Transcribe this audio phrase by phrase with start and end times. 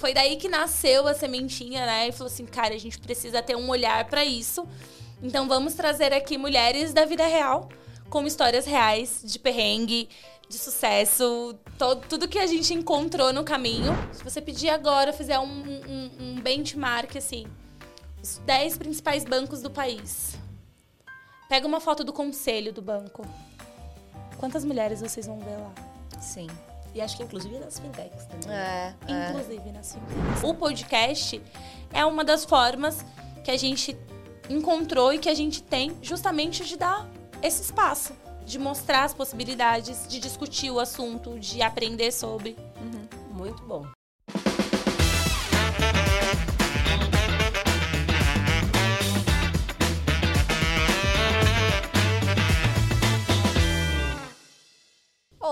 [0.00, 2.08] foi daí que nasceu a sementinha, né?
[2.08, 4.66] E falou assim, cara, a gente precisa ter um olhar para isso.
[5.22, 7.68] Então vamos trazer aqui mulheres da vida real,
[8.08, 10.08] com histórias reais de perrengue,
[10.48, 13.92] de sucesso, todo, tudo que a gente encontrou no caminho.
[14.12, 17.46] Se você pedir agora, fizer um, um, um benchmark, assim,
[18.22, 20.36] os 10 principais bancos do país.
[21.48, 23.22] Pega uma foto do conselho do banco.
[24.38, 25.72] Quantas mulheres vocês vão ver lá?
[26.20, 26.46] Sim.
[26.94, 28.50] E acho que inclusive nas fintechs também.
[28.50, 29.30] É, é.
[29.30, 30.42] Inclusive nas fintechs.
[30.42, 31.42] O podcast
[31.92, 33.04] é uma das formas
[33.44, 33.96] que a gente
[34.48, 37.08] encontrou e que a gente tem justamente de dar
[37.42, 38.12] esse espaço,
[38.44, 42.56] de mostrar as possibilidades, de discutir o assunto, de aprender sobre.
[43.30, 43.86] Muito bom.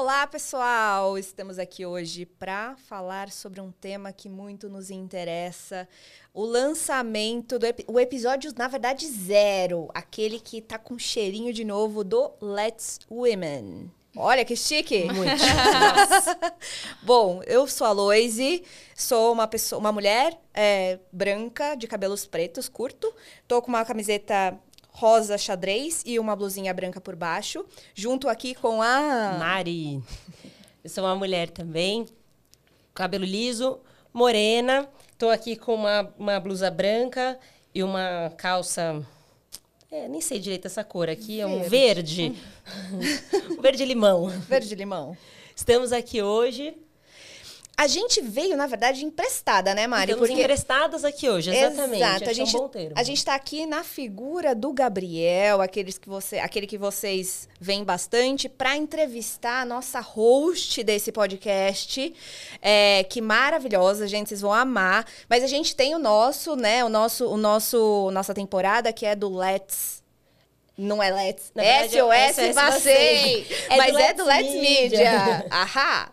[0.01, 1.19] Olá, pessoal!
[1.19, 5.89] Estamos aqui hoje para falar sobre um tema que muito nos interessa.
[6.33, 9.89] O lançamento do o episódio, na verdade, zero.
[9.93, 13.91] Aquele que tá com cheirinho de novo do Let's Women.
[14.17, 15.07] Olha que chique!
[15.13, 15.43] Muito.
[17.03, 18.63] Bom, eu sou a Loise,
[18.95, 23.13] sou uma pessoa, uma mulher é, branca, de cabelos pretos, curto.
[23.49, 24.57] Tô com uma camiseta
[24.99, 27.65] rosa xadrez e uma blusinha branca por baixo.
[27.95, 29.37] Junto aqui com a...
[29.39, 30.03] Mari.
[30.83, 32.05] Eu sou uma mulher também.
[32.93, 33.79] Cabelo liso,
[34.13, 34.89] morena.
[35.17, 37.39] Tô aqui com uma, uma blusa branca
[37.73, 39.07] e uma calça.
[39.89, 41.41] É, nem sei direito essa cor aqui.
[41.41, 42.35] É um verde.
[43.57, 44.29] um verde limão.
[44.49, 45.17] Verde limão.
[45.55, 46.75] Estamos aqui hoje.
[47.79, 50.11] A gente veio, na verdade, emprestada, né, Mari?
[50.11, 52.03] Estamos emprestadas aqui hoje, exatamente.
[52.03, 52.29] Exato.
[52.29, 56.41] A gente, é um a gente tá aqui na figura do Gabriel, aqueles que você,
[56.41, 62.13] aquele que vocês veem bastante, para entrevistar a nossa host desse podcast,
[62.61, 65.07] é, que maravilhosa, gente, vocês vão amar.
[65.29, 69.15] Mas a gente tem o nosso, né, o nosso, o nosso, nossa temporada que é
[69.15, 70.03] do Let's
[70.77, 74.61] não é Let's, Na verdade, SOS é Vacei, É mas do é do Let's Let's
[74.61, 74.99] Media.
[74.99, 75.47] Media.
[75.51, 76.13] Ahá.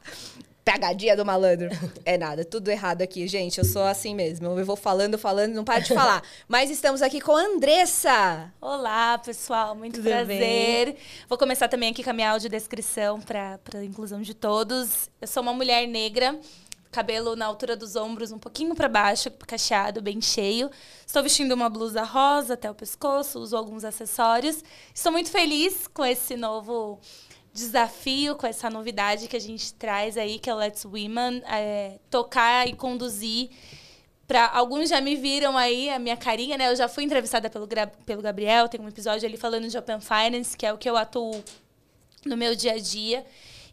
[0.65, 1.69] Pegadinha do malandro.
[2.03, 3.59] É nada, tudo errado aqui, gente.
[3.59, 4.47] Eu sou assim mesmo.
[4.47, 6.23] Eu vou falando, falando, não paro de falar.
[6.47, 8.51] Mas estamos aqui com a Andressa.
[8.59, 10.95] Olá, pessoal, muito Tudo prazer.
[11.29, 15.07] Vou começar também aqui com a minha audiodescrição para a inclusão de todos.
[15.21, 16.35] Eu sou uma mulher negra,
[16.91, 20.71] cabelo na altura dos ombros, um pouquinho para baixo, cacheado, bem cheio.
[21.05, 24.63] Estou vestindo uma blusa rosa até o pescoço, uso alguns acessórios.
[24.95, 26.99] Estou muito feliz com esse novo
[27.55, 31.99] desafio, com essa novidade que a gente traz aí, que é o Let's Women, é,
[32.09, 33.49] tocar e conduzir
[34.27, 36.67] Pra, alguns já me viram aí, a minha carinha, né?
[36.71, 37.67] Eu já fui entrevistada pelo,
[38.05, 40.97] pelo Gabriel, tem um episódio ali falando de Open Finance, que é o que eu
[40.97, 41.43] atuo
[42.25, 43.23] no meu dia a dia.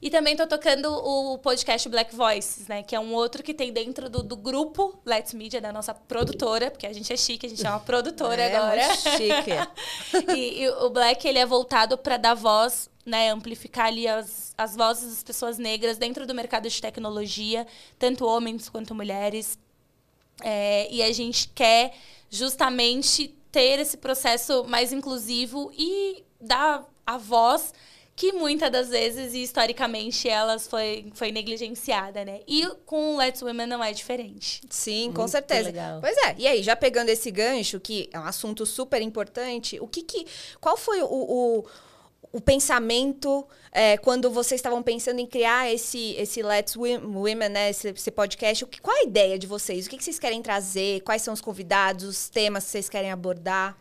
[0.03, 2.83] E também tô tocando o podcast Black Voices, né?
[2.83, 6.71] Que é um outro que tem dentro do, do grupo Let's Media, da nossa produtora,
[6.71, 8.89] porque a gente é chique, a gente é uma produtora É, agora.
[8.89, 10.35] muito chique.
[10.37, 14.77] e, e o Black ele é voltado para dar voz, né, amplificar ali as, as
[14.77, 17.67] vozes das pessoas negras dentro do mercado de tecnologia,
[17.99, 19.59] tanto homens quanto mulheres.
[20.43, 21.95] É, e a gente quer
[22.31, 27.73] justamente ter esse processo mais inclusivo e dar a voz
[28.15, 32.41] que muitas das vezes e historicamente elas foi, foi negligenciada, né?
[32.47, 34.63] E com o Let's Women não é diferente.
[34.69, 35.65] Sim, com Muito certeza.
[35.65, 36.01] legal.
[36.01, 36.35] Pois é.
[36.39, 40.27] E aí, já pegando esse gancho, que é um assunto super importante, o que que.
[40.61, 41.65] Qual foi o, o,
[42.33, 47.71] o pensamento é, quando vocês estavam pensando em criar esse, esse Let's Wom- Women, né?
[47.71, 48.65] Esse, esse podcast?
[48.65, 49.87] O que, qual a ideia de vocês?
[49.87, 51.03] O que, que vocês querem trazer?
[51.03, 53.77] Quais são os convidados, os temas que vocês querem abordar?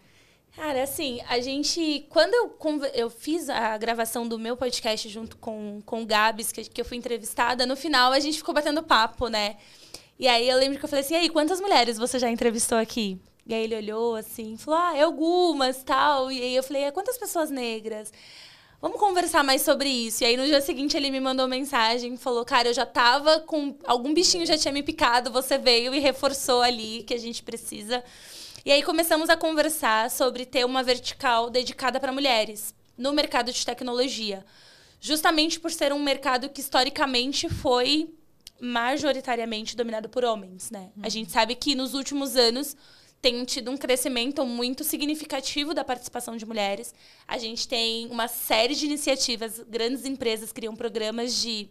[0.55, 2.05] Cara, assim, a gente.
[2.09, 2.57] Quando eu,
[2.93, 6.85] eu fiz a gravação do meu podcast junto com, com o Gabs, que, que eu
[6.85, 9.55] fui entrevistada, no final a gente ficou batendo papo, né?
[10.19, 12.77] E aí eu lembro que eu falei assim: e aí, quantas mulheres você já entrevistou
[12.77, 13.17] aqui?
[13.45, 16.31] E aí ele olhou assim, falou: ah, é algumas tal.
[16.31, 18.11] E aí eu falei: é quantas pessoas negras?
[18.81, 20.23] Vamos conversar mais sobre isso.
[20.23, 23.75] E aí no dia seguinte ele me mandou mensagem, falou: "Cara, eu já tava com
[23.85, 28.03] algum bichinho já tinha me picado, você veio e reforçou ali que a gente precisa".
[28.65, 33.65] E aí começamos a conversar sobre ter uma vertical dedicada para mulheres no mercado de
[33.65, 34.45] tecnologia.
[34.99, 38.13] Justamente por ser um mercado que historicamente foi
[38.59, 40.91] majoritariamente dominado por homens, né?
[41.01, 42.75] A gente sabe que nos últimos anos
[43.21, 46.93] tem tido um crescimento muito significativo da participação de mulheres.
[47.27, 51.69] A gente tem uma série de iniciativas, grandes empresas criam programas de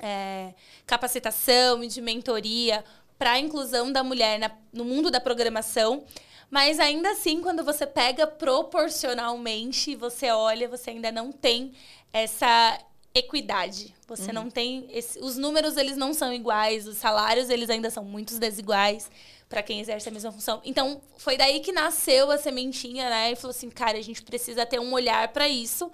[0.00, 0.54] é,
[0.86, 2.84] capacitação e de mentoria
[3.18, 6.04] para a inclusão da mulher na- no mundo da programação.
[6.48, 11.72] Mas ainda assim, quando você pega proporcionalmente, você olha, você ainda não tem
[12.12, 12.78] essa
[13.14, 13.94] equidade.
[14.06, 18.04] Você não tem esse, os números eles não são iguais, os salários eles ainda são
[18.04, 19.10] muito desiguais
[19.50, 20.62] para quem exerce a mesma função.
[20.64, 23.32] Então, foi daí que nasceu a sementinha, né?
[23.32, 25.90] E falou assim, cara, a gente precisa ter um olhar para isso.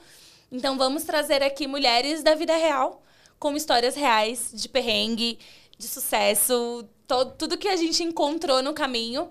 [0.52, 3.02] Então, vamos trazer aqui mulheres da vida real,
[3.38, 5.38] com histórias reais de perrengue,
[5.78, 9.30] de sucesso, todo, tudo que a gente encontrou no caminho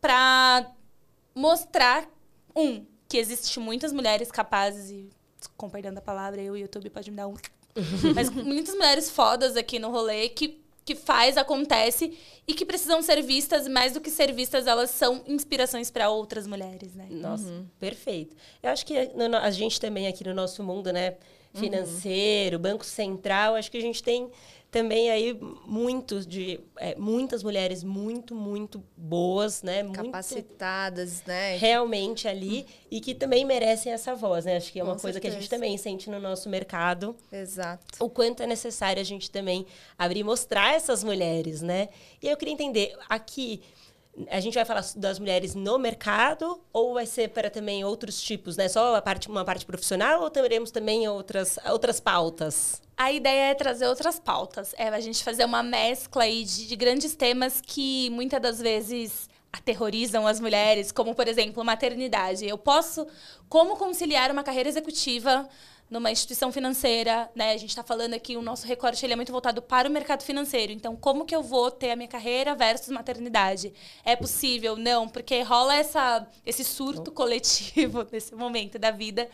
[0.00, 0.70] para
[1.34, 2.08] mostrar
[2.56, 5.10] um que existe muitas mulheres capazes e
[5.58, 7.34] com perdão da palavra, aí o YouTube pode me dar um
[8.14, 13.20] mas muitas mulheres fodas aqui no rolê que que faz, acontece e que precisam ser
[13.20, 17.06] vistas, mais do que ser vistas, elas são inspirações para outras mulheres, né?
[17.10, 17.66] Nossa, uhum.
[17.78, 18.34] perfeito.
[18.62, 21.16] Eu acho que a gente também aqui no nosso mundo, né,
[21.52, 22.62] financeiro, uhum.
[22.62, 24.30] Banco Central, acho que a gente tem
[24.70, 29.82] também aí muitos de é, muitas mulheres muito muito boas né?
[29.92, 31.56] Capacitadas muito né?
[31.56, 34.56] realmente ali e que também merecem essa voz né?
[34.56, 35.32] Acho que é uma Com coisa certeza.
[35.32, 37.16] que a gente também sente no nosso mercado.
[37.32, 37.82] Exato.
[37.98, 39.66] O quanto é necessário a gente também
[39.98, 41.88] abrir e mostrar essas mulheres né?
[42.22, 43.62] E eu queria entender aqui
[44.30, 48.56] a gente vai falar das mulheres no mercado ou vai ser para também outros tipos,
[48.56, 48.68] né?
[48.68, 52.82] Só a parte, uma parte profissional ou teremos também outras, outras pautas?
[52.96, 54.74] A ideia é trazer outras pautas.
[54.76, 59.28] É a gente fazer uma mescla aí de, de grandes temas que muitas das vezes
[59.52, 62.46] aterrorizam as mulheres, como, por exemplo, maternidade.
[62.46, 63.06] Eu posso...
[63.48, 65.48] Como conciliar uma carreira executiva
[65.90, 67.52] numa instituição financeira, né?
[67.52, 70.22] A gente está falando aqui, o nosso recorte ele é muito voltado para o mercado
[70.22, 70.72] financeiro.
[70.72, 73.72] Então, como que eu vou ter a minha carreira versus maternidade?
[74.04, 74.76] É possível?
[74.76, 79.28] Não, porque rola essa, esse surto coletivo nesse momento da vida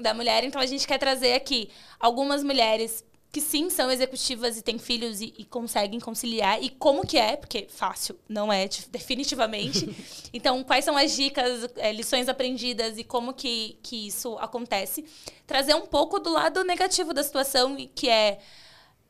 [0.00, 0.42] da mulher.
[0.42, 1.70] Então, a gente quer trazer aqui
[2.00, 6.62] algumas mulheres que sim são executivas e têm filhos e, e, conseguem conciliar.
[6.62, 9.88] E como que é, porque fácil não é, definitivamente.
[10.34, 15.06] então, quais são as dicas, é, lições aprendidas e como que, que isso acontece.
[15.46, 18.38] Trazer um pouco do lado negativo da situação, que é...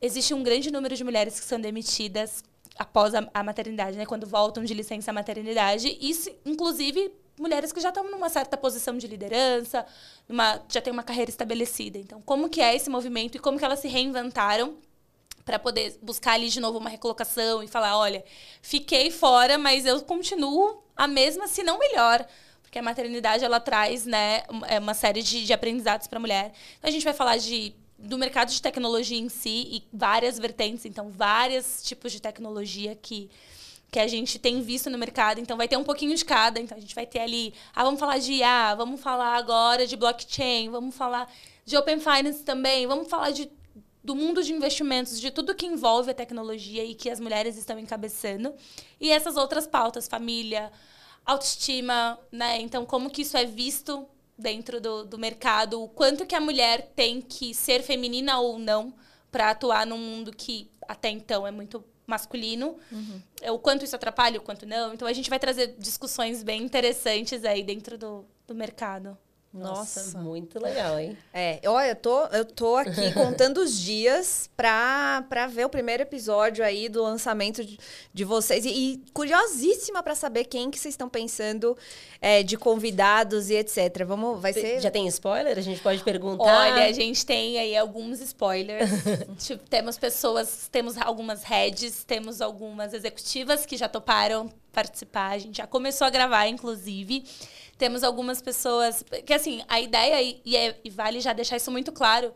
[0.01, 2.43] Existe um grande número de mulheres que são demitidas
[2.77, 4.07] após a, a maternidade, né?
[4.07, 5.97] Quando voltam de licença maternidade.
[6.01, 9.87] Isso, inclusive, mulheres que já estão numa certa posição de liderança,
[10.29, 11.99] numa, já têm uma carreira estabelecida.
[11.99, 14.77] Então, como que é esse movimento e como que elas se reinventaram
[15.45, 18.25] para poder buscar ali de novo uma recolocação e falar, olha,
[18.61, 22.25] fiquei fora, mas eu continuo a mesma, se não melhor,
[22.63, 26.53] porque a maternidade ela traz, né, é uma série de, de aprendizados para a mulher.
[26.79, 30.85] Então, a gente vai falar de do mercado de tecnologia em si e várias vertentes,
[30.85, 33.31] então vários tipos de tecnologia que
[33.93, 35.39] que a gente tem visto no mercado.
[35.39, 36.59] Então, vai ter um pouquinho de cada.
[36.59, 39.97] Então, a gente vai ter ali, ah, vamos falar de IA, vamos falar agora de
[39.97, 41.31] blockchain, vamos falar
[41.63, 43.51] de Open Finance também, vamos falar de,
[44.03, 47.79] do mundo de investimentos, de tudo que envolve a tecnologia e que as mulheres estão
[47.79, 48.55] encabeçando.
[48.99, 50.73] E essas outras pautas, família,
[51.27, 52.63] autoestima, né?
[52.63, 54.09] Então, como que isso é visto
[54.39, 58.95] dentro do, do mercado, o quanto que a mulher tem que ser feminina ou não
[59.31, 63.21] para atuar num mundo que até então é muito masculino, uhum.
[63.55, 64.93] o quanto isso atrapalha, o quanto não.
[64.93, 69.17] Então a gente vai trazer discussões bem interessantes aí dentro do, do mercado.
[69.53, 71.17] Nossa, Nossa, muito legal, hein?
[71.33, 76.03] É, olha, eu tô, eu tô aqui contando os dias pra, pra ver o primeiro
[76.03, 77.79] episódio aí do lançamento de,
[78.15, 78.65] de vocês.
[78.65, 81.77] E, e curiosíssima para saber quem que vocês estão pensando
[82.19, 84.05] é, de convidados e etc.
[84.07, 84.81] Vamos, vai ser...
[84.81, 85.59] Já tem spoiler?
[85.59, 86.45] A gente pode perguntar?
[86.45, 88.91] Olha, a gente tem aí alguns spoilers.
[89.39, 95.33] tipo, temos pessoas, temos algumas heads, temos algumas executivas que já toparam participar.
[95.33, 97.23] A gente já começou a gravar, inclusive.
[97.79, 99.05] Temos algumas pessoas.
[99.25, 102.33] Que assim, a ideia, e, é, e vale já deixar isso muito claro,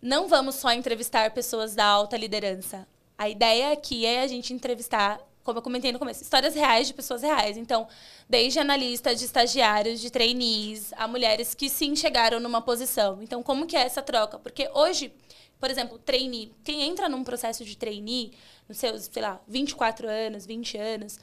[0.00, 2.86] não vamos só entrevistar pessoas da alta liderança.
[3.16, 6.94] A ideia aqui é a gente entrevistar, como eu comentei no começo, histórias reais de
[6.94, 7.56] pessoas reais.
[7.56, 7.88] Então,
[8.28, 13.22] desde analistas, de estagiários, de trainees, a mulheres que sim chegaram numa posição.
[13.22, 14.38] Então, como que é essa troca?
[14.38, 15.12] Porque hoje,
[15.58, 18.32] por exemplo, trainee, quem entra num processo de trainee,
[18.68, 21.18] nos seus, sei lá, 24 anos, 20 anos,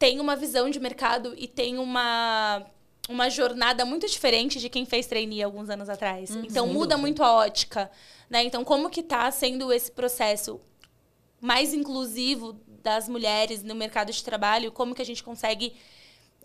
[0.00, 2.66] tem uma visão de mercado e tem uma
[3.08, 6.30] uma jornada muito diferente de quem fez trainee alguns anos atrás.
[6.30, 7.90] Uhum, então muda muito a ótica,
[8.30, 8.42] né?
[8.44, 10.58] Então como que está sendo esse processo
[11.40, 14.72] mais inclusivo das mulheres no mercado de trabalho?
[14.72, 15.74] Como que a gente consegue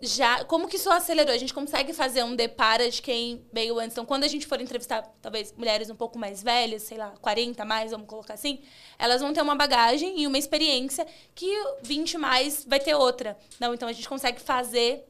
[0.00, 0.44] já.
[0.44, 1.34] Como que isso acelerou?
[1.34, 3.92] A gente consegue fazer um depara de quem veio antes.
[3.92, 7.64] Então, quando a gente for entrevistar, talvez, mulheres um pouco mais velhas, sei lá, 40
[7.64, 8.60] mais, vamos colocar assim,
[8.98, 11.50] elas vão ter uma bagagem e uma experiência que
[11.82, 13.36] 20 mais vai ter outra.
[13.58, 15.04] Não, então a gente consegue fazer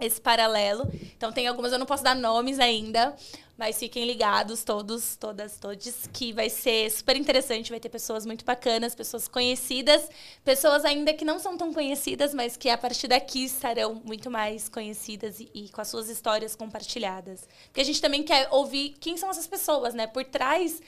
[0.00, 0.90] esse paralelo.
[1.16, 3.14] Então tem algumas, eu não posso dar nomes ainda,
[3.62, 8.44] mas fiquem ligados todos, todas, todos, que vai ser super interessante, vai ter pessoas muito
[8.44, 10.08] bacanas, pessoas conhecidas,
[10.44, 14.68] pessoas ainda que não são tão conhecidas, mas que a partir daqui estarão muito mais
[14.68, 17.46] conhecidas e, e com as suas histórias compartilhadas.
[17.66, 20.08] Porque a gente também quer ouvir quem são essas pessoas, né?
[20.08, 20.82] Por trás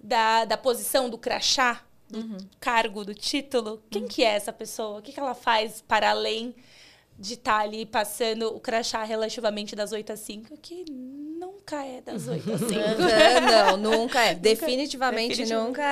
[0.00, 3.84] da, da posição do crachá, do cargo, do título.
[3.88, 4.98] Quem que é essa pessoa?
[4.98, 6.56] O que, que ela faz para além
[7.16, 10.84] de estar ali passando o crachá relativamente das 8 às 5, que
[11.76, 12.70] nunca é das 8 às 5.
[13.50, 14.34] não, nunca é.
[14.34, 15.68] Definitivamente, Definitivamente.
[15.68, 15.82] nunca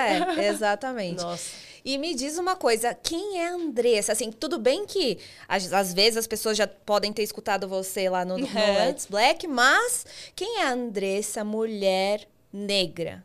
[0.41, 0.49] é.
[0.49, 1.23] Exatamente.
[1.23, 1.69] Nossa.
[1.85, 4.13] E me diz uma coisa, quem é a Andressa?
[4.13, 8.25] Assim, tudo bem que às, às vezes as pessoas já podem ter escutado você lá
[8.25, 8.47] no, no.
[8.47, 10.05] Let's Black, mas
[10.35, 13.25] quem é a Andressa, mulher negra?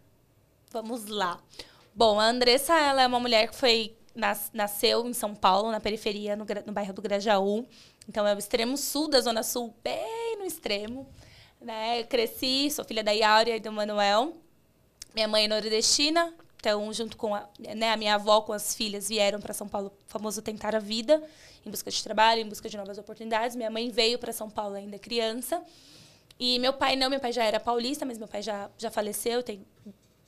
[0.71, 1.39] Vamos lá.
[1.95, 5.79] Bom, a Andressa, ela é uma mulher que foi nas- nasceu em São Paulo, na
[5.79, 7.65] periferia, no, no bairro do Grajaú.
[8.07, 11.07] Então, é o extremo sul da Zona Sul, bem no extremo.
[11.63, 12.03] Né?
[12.03, 14.33] Cresci, sou filha da Yáuria e do Manuel.
[15.15, 19.09] Minha mãe é nordestina, então, junto com a, né, a minha avó, com as filhas,
[19.09, 21.21] vieram para São Paulo, famoso tentar a vida,
[21.65, 23.55] em busca de trabalho, em busca de novas oportunidades.
[23.55, 25.61] Minha mãe veio para São Paulo ainda criança.
[26.39, 29.43] E meu pai não, meu pai já era paulista, mas meu pai já, já faleceu,
[29.43, 29.65] tem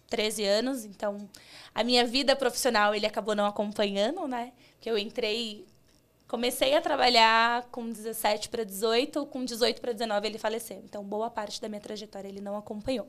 [0.10, 1.30] 13 anos, então
[1.74, 4.52] a minha vida profissional ele acabou não acompanhando, né?
[4.74, 5.66] Porque eu entrei,
[6.28, 10.82] comecei a trabalhar com 17 para 18, com 18 para 19 ele faleceu.
[10.84, 13.08] Então boa parte da minha trajetória ele não acompanhou.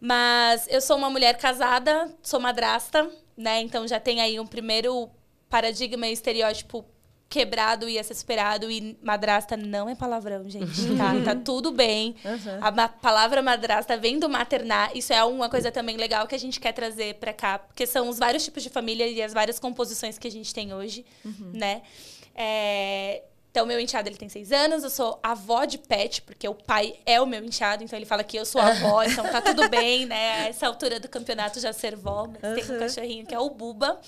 [0.00, 3.60] Mas eu sou uma mulher casada, sou madrasta, né?
[3.60, 5.10] Então já tem aí um primeiro
[5.50, 6.84] paradigma e estereótipo
[7.28, 8.70] quebrado e ser superado.
[8.70, 11.12] E madrasta não é palavrão, gente, tá?
[11.34, 12.14] tá tudo bem.
[12.24, 12.58] Uhum.
[12.60, 14.96] A ma- palavra madrasta vem do maternar.
[14.96, 18.08] Isso é uma coisa também legal que a gente quer trazer pra cá, porque são
[18.08, 21.04] os vários tipos de família e as várias composições que a gente tem hoje,
[21.52, 21.82] né?
[22.40, 24.84] É, Então, meu enteado, ele tem seis anos.
[24.84, 27.82] Eu sou avó de pet, porque o pai é o meu enteado.
[27.82, 29.02] Então, ele fala que eu sou avó.
[29.02, 30.42] então, tá tudo bem, né?
[30.44, 32.28] A essa altura do campeonato já ser vó.
[32.28, 32.78] Mas tem um Uhum.
[32.78, 34.00] cachorrinho que é o Buba.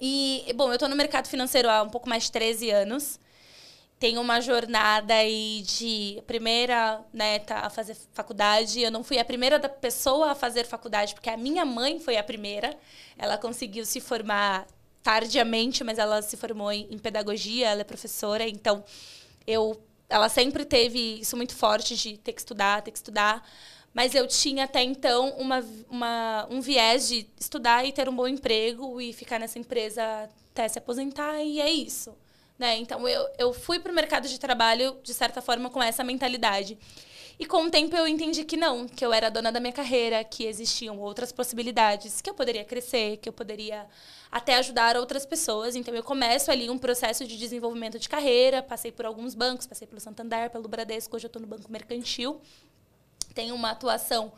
[0.00, 3.18] E, bom, eu tô no mercado financeiro há um pouco mais de 13 anos.
[3.98, 8.80] Tenho uma jornada aí de primeira neta a fazer faculdade.
[8.82, 12.18] Eu não fui a primeira da pessoa a fazer faculdade, porque a minha mãe foi
[12.18, 12.76] a primeira.
[13.16, 14.66] Ela conseguiu se formar
[15.06, 18.84] tardiamente, mas ela se formou em, pedagogia, ela é professora, então
[19.46, 23.48] eu ela sempre teve isso muito forte de ter que estudar, ter que estudar.
[23.94, 28.26] Mas eu tinha até então uma, uma, um viés de estudar e ter um bom
[28.26, 30.02] emprego e ficar nessa empresa
[30.50, 32.12] até se aposentar, e é isso.
[32.58, 32.76] Né?
[32.76, 36.76] Então, eu, eu fui para o mercado de trabalho, de certa forma, com essa mentalidade.
[37.38, 40.24] E com o tempo eu entendi que não, que eu era dona da minha carreira,
[40.24, 43.86] que existiam outras possibilidades, que eu poderia crescer, que eu poderia
[44.32, 45.76] até ajudar outras pessoas.
[45.76, 49.86] Então eu começo ali um processo de desenvolvimento de carreira, passei por alguns bancos, passei
[49.86, 52.40] pelo Santander, pelo Bradesco, hoje eu estou no Banco Mercantil.
[53.34, 54.32] Tenho uma atuação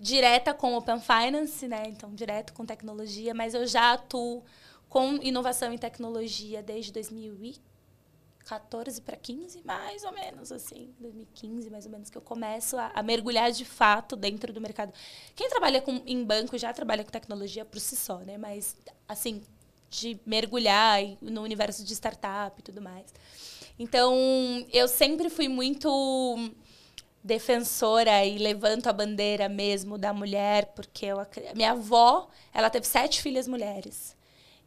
[0.00, 1.82] direta com Open Finance, né?
[1.86, 4.42] Então direto com tecnologia, mas eu já atuo
[4.88, 6.92] com inovação e tecnologia desde
[8.48, 10.94] 2014 para 15, mais ou menos, assim.
[10.98, 14.92] 2015, mais ou menos, que eu começo a, a mergulhar de fato dentro do mercado.
[15.36, 18.38] Quem trabalha com, em banco já trabalha com tecnologia por si só, né?
[18.38, 18.74] Mas,
[19.06, 19.42] assim,
[19.90, 23.12] de mergulhar no universo de startup e tudo mais.
[23.78, 24.14] Então,
[24.72, 26.50] eu sempre fui muito
[27.22, 31.18] defensora e levanto a bandeira mesmo da mulher, porque eu,
[31.54, 34.16] minha avó, ela teve sete filhas mulheres.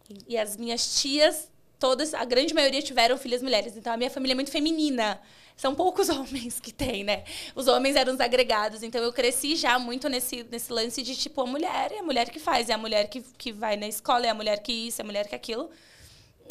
[0.09, 1.49] E, e as minhas tias,
[1.81, 3.75] todas, a grande maioria tiveram filhas mulheres.
[3.75, 5.19] Então, a minha família é muito feminina.
[5.57, 7.23] São poucos homens que tem, né?
[7.55, 8.83] Os homens eram os agregados.
[8.83, 12.29] Então, eu cresci já muito nesse, nesse lance de, tipo, a mulher é a mulher
[12.29, 15.01] que faz, é a mulher que, que vai na escola, é a mulher que isso,
[15.01, 15.71] é a mulher que aquilo.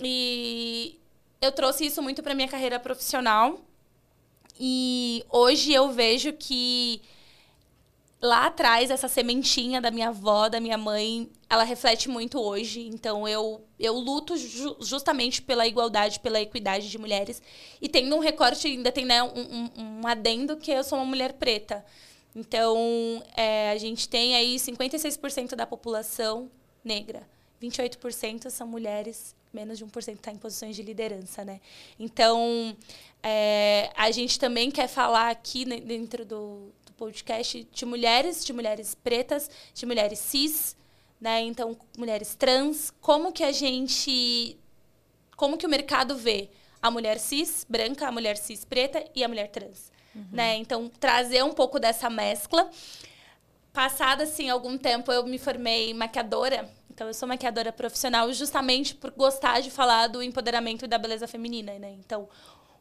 [0.03, 0.99] E
[1.41, 3.61] eu trouxe isso muito para minha carreira profissional.
[4.59, 7.01] E hoje eu vejo que
[8.21, 12.87] lá atrás, essa sementinha da minha avó, da minha mãe, ela reflete muito hoje.
[12.87, 17.43] Então, eu, eu luto ju- justamente pela igualdade, pela equidade de mulheres.
[17.81, 19.71] E tem um recorte, ainda tem né, um, um,
[20.03, 21.85] um adendo que eu sou uma mulher preta.
[22.35, 26.51] Então, é, a gente tem aí 56% da população
[26.85, 27.27] negra.
[27.61, 31.61] 28% são mulheres, menos de 1% está em posições de liderança, né?
[31.99, 32.75] Então,
[33.23, 38.53] é, a gente também quer falar aqui né, dentro do, do podcast de mulheres, de
[38.53, 40.77] mulheres pretas, de mulheres cis,
[41.19, 41.41] né?
[41.41, 44.59] Então, mulheres trans, como que a gente,
[45.35, 46.51] como que o mercado vê
[46.83, 49.91] a mulher cis branca, a mulher cis preta e a mulher trans,
[50.31, 50.57] né?
[50.57, 52.71] Então, trazer um pouco dessa mescla.
[53.73, 56.69] Passado, assim, algum tempo, eu me formei maquiadora.
[56.91, 61.27] Então, eu sou maquiadora profissional justamente por gostar de falar do empoderamento e da beleza
[61.27, 61.93] feminina, né?
[61.99, 62.29] Então,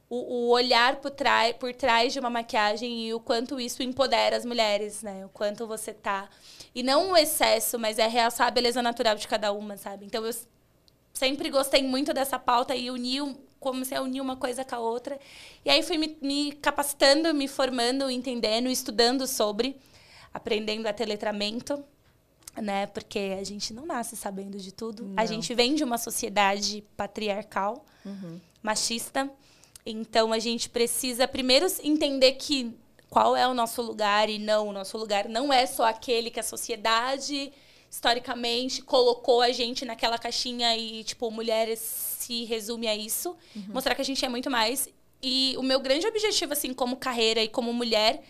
[0.10, 4.36] o, o olhar por, trás por trás de uma maquiagem e o quanto isso empodera
[4.36, 5.26] as mulheres, né?
[5.26, 6.28] O quanto você tá...
[6.74, 10.06] E não o excesso, mas é realçar a beleza natural de cada uma, sabe?
[10.06, 10.34] Então, eu
[11.14, 14.80] sempre gostei muito dessa pauta e uni, um- comecei a unir uma coisa com a
[14.80, 15.20] outra.
[15.66, 19.76] E aí fui me, me capacitando, me formando, entendendo, estudando sobre,
[20.34, 21.84] aprendendo a ter letramento.
[22.62, 22.88] né?
[22.88, 25.04] Porque a gente não nasce sabendo de tudo.
[25.04, 25.14] Não.
[25.18, 28.40] A gente vem de uma sociedade patriarcal, uhum.
[28.62, 29.30] machista.
[29.86, 32.76] Então a gente precisa primeiro entender que
[33.10, 36.40] qual é o nosso lugar e não, o nosso lugar não é só aquele que
[36.40, 37.52] a sociedade
[37.90, 43.64] historicamente colocou a gente naquela caixinha e tipo mulheres se resume a isso, uhum.
[43.70, 44.88] mostrar que a gente é muito mais.
[45.22, 48.22] E o meu grande objetivo assim como carreira e como mulher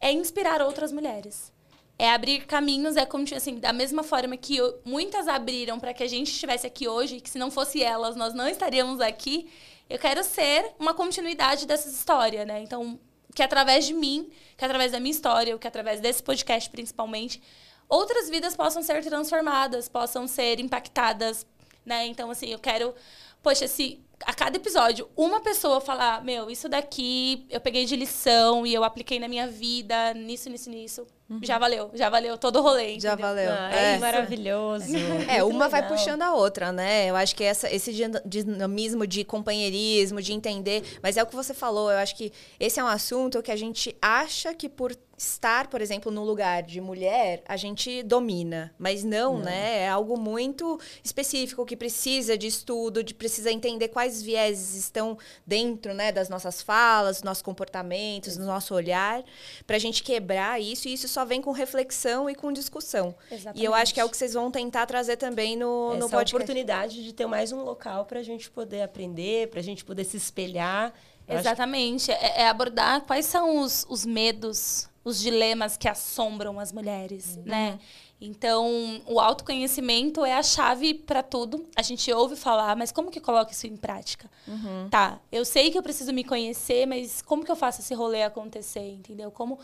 [0.00, 1.52] é inspirar outras mulheres.
[1.98, 6.02] É abrir caminhos, é como assim, da mesma forma que eu, muitas abriram para que
[6.02, 9.48] a gente estivesse aqui hoje, que se não fosse elas, nós não estaríamos aqui.
[9.88, 12.60] Eu quero ser uma continuidade dessa história, né?
[12.62, 12.98] Então,
[13.34, 17.42] que através de mim, que através da minha história, que através desse podcast principalmente,
[17.88, 21.46] outras vidas possam ser transformadas, possam ser impactadas,
[21.84, 22.06] né?
[22.06, 22.94] Então, assim, eu quero,
[23.42, 28.66] poxa, se a cada episódio uma pessoa falar, meu, isso daqui eu peguei de lição
[28.66, 31.06] e eu apliquei na minha vida, nisso, nisso, nisso.
[31.28, 31.40] Uhum.
[31.42, 33.00] Já valeu, já valeu todo o rolê.
[33.00, 33.28] Já entendeu?
[33.28, 33.50] valeu.
[33.50, 34.86] Ah, é, é maravilhoso.
[35.28, 37.08] É, uma vai puxando a outra, né?
[37.08, 37.92] Eu acho que essa, esse
[38.26, 40.82] dinamismo de companheirismo, de entender.
[41.02, 43.56] Mas é o que você falou, eu acho que esse é um assunto que a
[43.56, 48.74] gente acha que por estar, por exemplo, no lugar de mulher, a gente domina.
[48.78, 49.80] Mas não, não, né?
[49.80, 55.16] É algo muito específico que precisa de estudo, de precisa entender quais vieses estão
[55.46, 59.22] dentro né, das nossas falas, dos nossos comportamentos, do nosso olhar,
[59.66, 60.88] para a gente quebrar isso.
[60.88, 63.14] E isso só vem com reflexão e com discussão.
[63.30, 63.62] Exatamente.
[63.62, 66.10] E eu acho que é o que vocês vão tentar trazer também no, Essa no
[66.10, 66.34] podcast.
[66.34, 70.04] oportunidade de ter mais um local para a gente poder aprender, para a gente poder
[70.04, 70.92] se espelhar.
[71.28, 72.10] Exatamente.
[72.10, 77.42] É, é, abordar quais são os, os medos, os dilemas que assombram as mulheres, uhum.
[77.44, 77.78] né?
[78.20, 81.66] Então, o autoconhecimento é a chave para tudo.
[81.76, 84.30] A gente ouve falar, mas como que coloca isso em prática?
[84.48, 84.88] Uhum.
[84.88, 88.22] Tá, eu sei que eu preciso me conhecer, mas como que eu faço esse rolê
[88.22, 89.30] acontecer, entendeu?
[89.30, 89.58] Como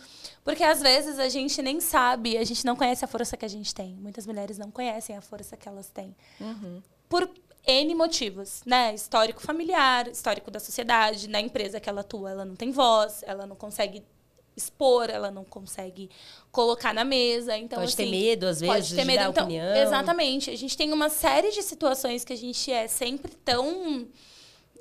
[0.44, 3.48] Porque às vezes a gente nem sabe, a gente não conhece a força que a
[3.48, 3.94] gente tem.
[3.94, 6.14] Muitas mulheres não conhecem a força que elas têm.
[6.38, 6.82] Uhum.
[7.08, 7.30] Por
[7.66, 8.94] N motivos, né?
[8.94, 13.46] Histórico familiar, histórico da sociedade, na empresa que ela atua, ela não tem voz, ela
[13.46, 14.02] não consegue
[14.56, 16.10] expor, ela não consegue
[16.50, 17.56] colocar na mesa.
[17.56, 19.22] Então, pode assim, ter medo, às vezes, pode ter medo.
[19.22, 19.76] então, opinião.
[19.76, 20.50] Exatamente.
[20.50, 24.08] A gente tem uma série de situações que a gente é sempre tão.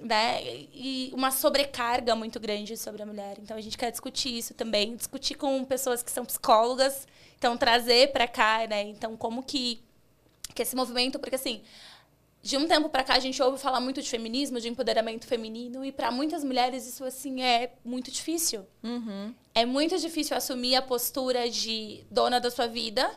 [0.01, 0.41] Né?
[0.73, 3.37] E uma sobrecarga muito grande sobre a mulher.
[3.37, 7.05] Então a gente quer discutir isso também, discutir com pessoas que são psicólogas,
[7.37, 8.83] então trazer para cá, né?
[8.83, 9.83] Então como que
[10.55, 11.61] que esse movimento, porque assim,
[12.41, 15.83] de um tempo para cá a gente ouve falar muito de feminismo, de empoderamento feminino
[15.83, 18.65] e para muitas mulheres isso assim é muito difícil.
[18.83, 19.33] Uhum.
[19.59, 23.09] É muito difícil assumir a postura de dona da sua vida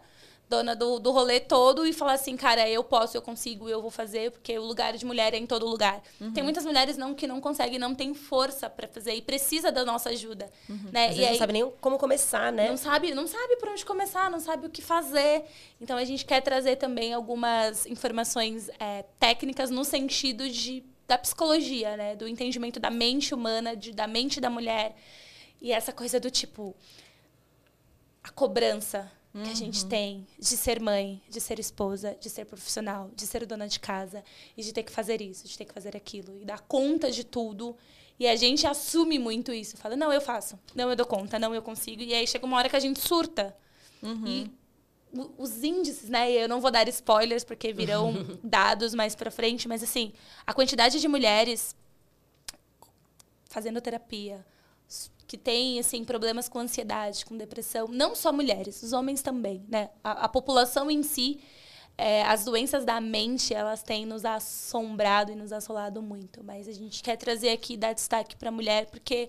[0.53, 3.91] dona do, do rolê todo e falar assim, cara, eu posso, eu consigo, eu vou
[3.91, 6.03] fazer, porque o lugar de mulher é em todo lugar.
[6.21, 6.31] Uhum.
[6.31, 9.83] Tem muitas mulheres não que não conseguem, não tem força para fazer e precisa da
[9.83, 10.91] nossa ajuda, uhum.
[10.93, 11.09] né?
[11.09, 12.69] Às e aí, não sabe nem como começar, né?
[12.69, 15.45] Não sabe, não sabe por onde começar, não sabe o que fazer.
[15.81, 21.97] Então a gente quer trazer também algumas informações é, técnicas no sentido de da psicologia,
[21.97, 24.95] né, do entendimento da mente humana, de, da mente da mulher.
[25.63, 26.75] E essa coisa do tipo
[28.23, 29.45] a cobrança uhum.
[29.45, 29.89] que a gente uhum.
[29.89, 34.25] tem de ser mãe, de ser esposa, de ser profissional, de ser dona de casa
[34.57, 37.25] e de ter que fazer isso, de ter que fazer aquilo e dar conta de
[37.25, 37.77] tudo.
[38.19, 40.59] E a gente assume muito isso, fala: "Não, eu faço.
[40.75, 42.03] Não, eu dou conta, não, eu consigo".
[42.03, 43.57] E aí chega uma hora que a gente surta.
[44.03, 44.27] Uhum.
[44.27, 44.51] E
[45.39, 46.31] os índices, né?
[46.33, 50.13] Eu não vou dar spoilers porque virão dados mais para frente, mas assim,
[50.47, 51.77] a quantidade de mulheres
[53.49, 54.45] fazendo terapia,
[55.27, 59.89] que têm assim problemas com ansiedade, com depressão, não só mulheres, os homens também, né?
[60.05, 61.41] A, a população em si,
[61.97, 66.45] é, as doenças da mente, elas têm nos assombrado e nos assolado muito.
[66.45, 69.29] Mas a gente quer trazer aqui dar destaque para a mulher porque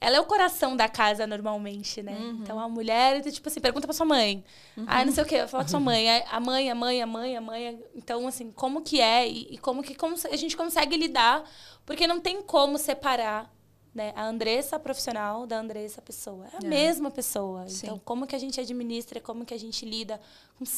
[0.00, 2.16] ela é o coração da casa normalmente, né?
[2.18, 2.40] Uhum.
[2.42, 4.42] Então a mulher, tipo assim, pergunta para sua mãe.
[4.76, 4.84] Uhum.
[4.88, 6.08] Ah, não sei o quê, fala com sua mãe.
[6.30, 7.78] A mãe, a mãe, a mãe, a mãe.
[7.94, 9.96] Então, assim, como que é e, e como que
[10.32, 11.44] a gente consegue lidar?
[11.84, 13.48] Porque não tem como separar
[13.94, 14.12] né?
[14.14, 16.46] A Andressa profissional da Andressa pessoa.
[16.52, 16.68] É a é.
[16.68, 17.68] mesma pessoa.
[17.68, 17.86] Sim.
[17.86, 20.20] Então, como que a gente administra, como que a gente lida.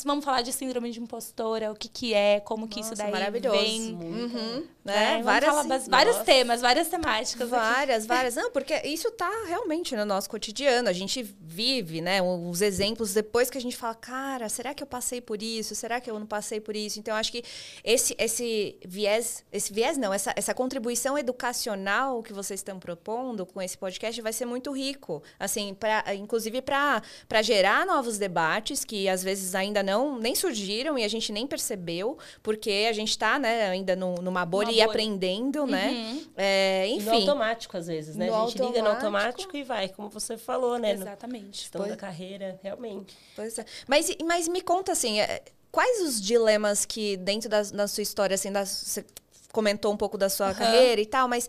[0.05, 3.12] Vamos falar de síndrome de impostora, o que que é, como que Nossa, isso daí
[3.12, 3.59] maravilhoso.
[3.59, 3.92] vem.
[3.95, 4.66] Uhum.
[4.85, 5.21] Né?
[5.21, 7.49] É, várias, falar, vários temas, várias temáticas.
[7.49, 8.09] Várias, aqui.
[8.14, 8.35] várias.
[8.35, 10.88] Não, porque isso está realmente no nosso cotidiano.
[10.88, 12.21] A gente vive, né?
[12.23, 15.75] Os exemplos depois que a gente fala, cara, será que eu passei por isso?
[15.75, 16.99] Será que eu não passei por isso?
[16.99, 17.45] Então, acho que
[17.85, 23.47] esse, esse viés, esse viés não, essa, essa contribuição educacional que vocês estão propondo, propondo
[23.47, 27.03] com esse podcast vai ser muito rico, assim, pra, inclusive para
[27.42, 31.46] gerar novos debates que às vezes ainda ainda não, nem surgiram e a gente nem
[31.46, 34.87] percebeu, porque a gente tá, né, ainda no, numa bolha Uma e bolha.
[34.87, 35.90] aprendendo, né?
[35.90, 36.26] Uhum.
[36.37, 37.11] É, E no enfim.
[37.28, 38.26] automático, às vezes, né?
[38.26, 39.02] No a gente liga no automático.
[39.42, 40.94] automático e vai, como você falou, né?
[40.94, 41.61] No Exatamente.
[41.62, 43.16] questão Pois- da carreira, realmente.
[43.35, 43.64] Pois é.
[43.88, 48.35] Mas, mas me conta assim, é, quais os dilemas que dentro da, da sua história,
[48.35, 49.04] assim, da- você
[49.52, 50.54] comentou um pouco da sua Aham.
[50.54, 51.48] carreira e tal, mas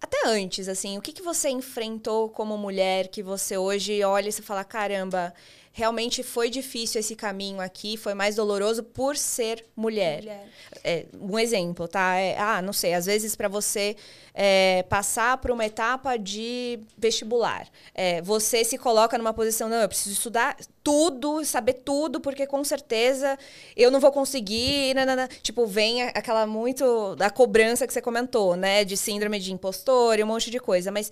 [0.00, 4.32] até antes, assim, o que, que você enfrentou como mulher que você hoje olha e
[4.32, 5.32] você fala, caramba,
[5.72, 10.18] realmente foi difícil esse caminho aqui, foi mais doloroso por ser mulher.
[10.18, 10.48] Mulher.
[10.84, 12.16] É, um exemplo, tá?
[12.16, 13.96] É, ah, não sei, às vezes para você
[14.34, 19.88] é, passar por uma etapa de vestibular, é, você se coloca numa posição, não, eu
[19.88, 23.38] preciso estudar tudo, saber tudo, porque com certeza
[23.74, 25.26] eu não vou conseguir, nanana.
[25.42, 30.22] tipo, vem aquela muito da cobrança que você comentou, né, de síndrome de impostor e
[30.22, 31.10] um monte de coisa, mas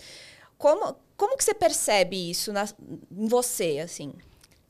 [0.59, 2.69] como, como que você percebe isso na,
[3.11, 4.13] em você, assim?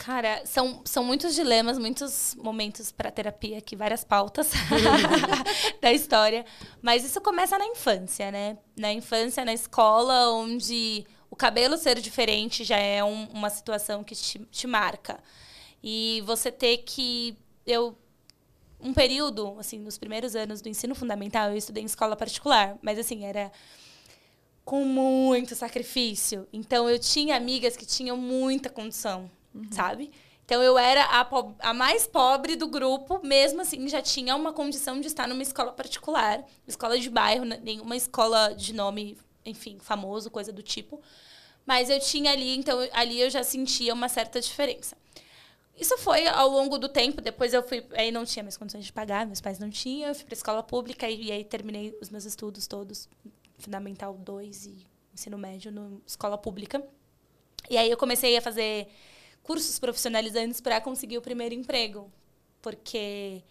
[0.02, 4.50] Cara, são, são muitos dilemas, muitos momentos para terapia aqui, várias pautas
[5.78, 6.46] da história.
[6.80, 8.56] Mas isso começa na infância, né?
[8.78, 14.14] Na infância, na escola, onde o cabelo ser diferente já é um- uma situação que
[14.14, 15.20] te, te marca.
[15.82, 17.36] E você ter que.
[17.66, 17.94] Eu.
[18.82, 22.78] Um período, assim, nos primeiros anos do ensino fundamental, eu estudei em escola particular.
[22.80, 23.52] Mas, assim, era
[24.64, 26.46] com muito sacrifício.
[26.52, 29.30] Então eu tinha amigas que tinham muita condição,
[29.70, 30.10] sabe?
[30.44, 31.28] Então eu era a,
[31.60, 35.70] a mais pobre do grupo, mesmo assim já tinha uma condição de estar numa escola
[35.70, 41.00] particular, escola de bairro, né, nenhuma escola de nome, enfim, famoso, coisa do tipo.
[41.64, 44.96] Mas eu tinha ali, então ali eu já sentia uma certa diferença.
[45.80, 47.22] Isso foi ao longo do tempo.
[47.22, 47.86] Depois eu fui.
[47.92, 50.08] Aí não tinha mais condições de pagar, meus pais não tinham.
[50.08, 53.08] Eu fui para escola pública e, e aí terminei os meus estudos todos,
[53.56, 56.84] Fundamental 2 e ensino médio, no escola pública.
[57.68, 58.88] E aí eu comecei a fazer
[59.50, 62.08] cursos profissionalizantes para conseguir o primeiro emprego.
[62.62, 63.42] Porque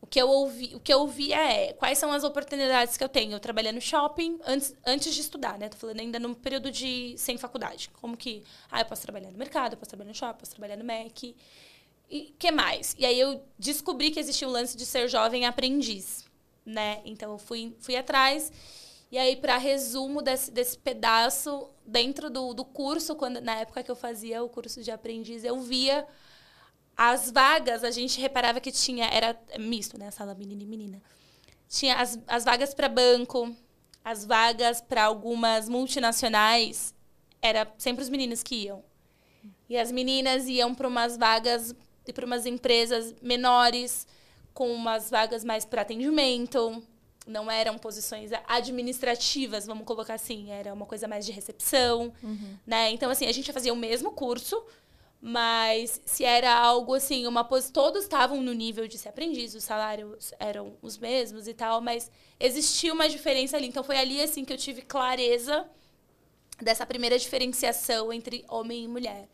[0.00, 3.08] o que eu ouvi, o que eu ouvia é quais são as oportunidades que eu
[3.08, 3.32] tenho.
[3.32, 5.68] Eu trabalhei no shopping antes, antes de estudar, né?
[5.68, 7.90] Tô falando ainda no período de sem faculdade.
[8.00, 10.76] Como que, ah, eu posso trabalhar no mercado, eu posso trabalhar no shopping, posso trabalhar
[10.76, 11.24] no Mac.
[12.08, 12.94] E que mais?
[12.96, 16.24] E aí eu descobri que existia o lance de ser jovem aprendiz,
[16.64, 17.02] né?
[17.04, 18.52] Então eu fui, fui atrás.
[19.10, 23.90] E aí, para resumo desse, desse pedaço, dentro do, do curso, quando, na época que
[23.90, 26.06] eu fazia o curso de aprendiz, eu via
[26.96, 30.10] as vagas, a gente reparava que tinha, era misto, né?
[30.10, 31.02] Sala menina e menina.
[31.68, 33.54] Tinha as, as vagas para banco,
[34.04, 36.94] as vagas para algumas multinacionais,
[37.40, 38.82] era sempre os meninos que iam.
[39.68, 41.74] E as meninas iam para umas vagas
[42.06, 44.06] e para umas empresas menores,
[44.54, 46.82] com umas vagas mais para atendimento.
[47.26, 52.12] Não eram posições administrativas, vamos colocar assim, era uma coisa mais de recepção,
[52.64, 52.90] né?
[52.90, 54.64] Então assim, a gente fazia o mesmo curso,
[55.20, 57.68] mas se era algo assim, uma pos...
[57.70, 62.10] todos estavam no nível de ser aprendiz, os salários eram os mesmos e tal, mas
[62.38, 63.66] existia uma diferença ali.
[63.66, 65.66] Então foi ali assim que eu tive clareza
[66.62, 69.28] dessa primeira diferenciação entre homem e mulher.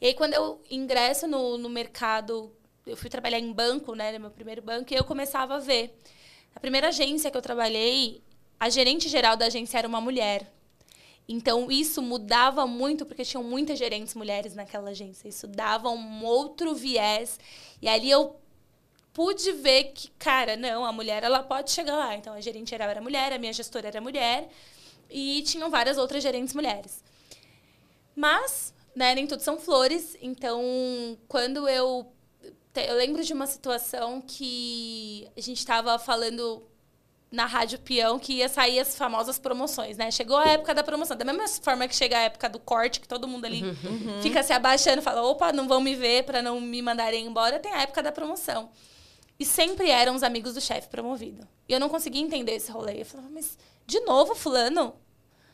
[0.00, 2.52] E aí quando eu ingresso no, no mercado,
[2.84, 5.94] eu fui trabalhar em banco, né, no meu primeiro banco, e eu começava a ver.
[6.54, 8.22] A primeira agência que eu trabalhei,
[8.58, 10.50] a gerente geral da agência era uma mulher.
[11.28, 15.28] Então, isso mudava muito, porque tinham muitas gerentes mulheres naquela agência.
[15.28, 17.38] Isso dava um outro viés.
[17.80, 18.36] E ali eu
[19.12, 22.16] pude ver que, cara, não, a mulher ela pode chegar lá.
[22.16, 24.48] Então, a gerente geral era mulher, a minha gestora era mulher.
[25.08, 27.02] E tinham várias outras gerentes mulheres.
[28.14, 30.16] Mas, né, nem tudo são flores.
[30.20, 30.62] Então,
[31.28, 32.12] quando eu.
[32.74, 36.62] Eu lembro de uma situação que a gente estava falando
[37.30, 40.10] na Rádio Peão que ia sair as famosas promoções, né?
[40.10, 41.16] Chegou a época da promoção.
[41.16, 43.62] Da mesma forma que chega a época do corte, que todo mundo ali
[44.22, 47.72] fica se abaixando, fala, opa, não vão me ver para não me mandarem embora, tem
[47.72, 48.70] a época da promoção.
[49.38, 51.48] E sempre eram os amigos do chefe promovido.
[51.68, 53.00] E eu não conseguia entender esse rolê.
[53.00, 54.94] Eu falava, mas de novo, fulano?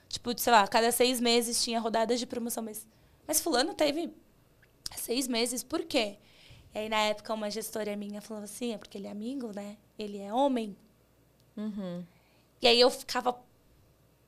[0.09, 2.87] Tipo, sei lá, cada seis meses tinha rodadas de promoção, mas,
[3.27, 4.13] mas fulano teve
[4.97, 6.19] seis meses, por quê?
[6.75, 9.77] E aí, na época, uma gestora minha falou assim, é porque ele é amigo, né?
[9.99, 10.77] Ele é homem.
[12.61, 13.37] E aí eu ficava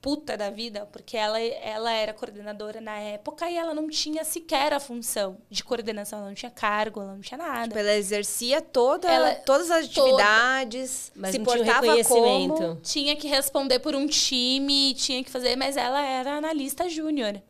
[0.00, 4.72] puta da vida, porque ela, ela era coordenadora na época e ela não tinha sequer
[4.72, 7.64] a função de coordenação, ela não tinha cargo, ela não tinha nada.
[7.68, 10.06] Tipo, ela exercia toda, Ela- todas as toda.
[10.22, 12.54] atividades, Mas se não tinha portava reconhecimento.
[12.54, 12.76] como...
[12.76, 17.40] tinha que responder por um time, tinha que fazer, mas ela era analista júnior.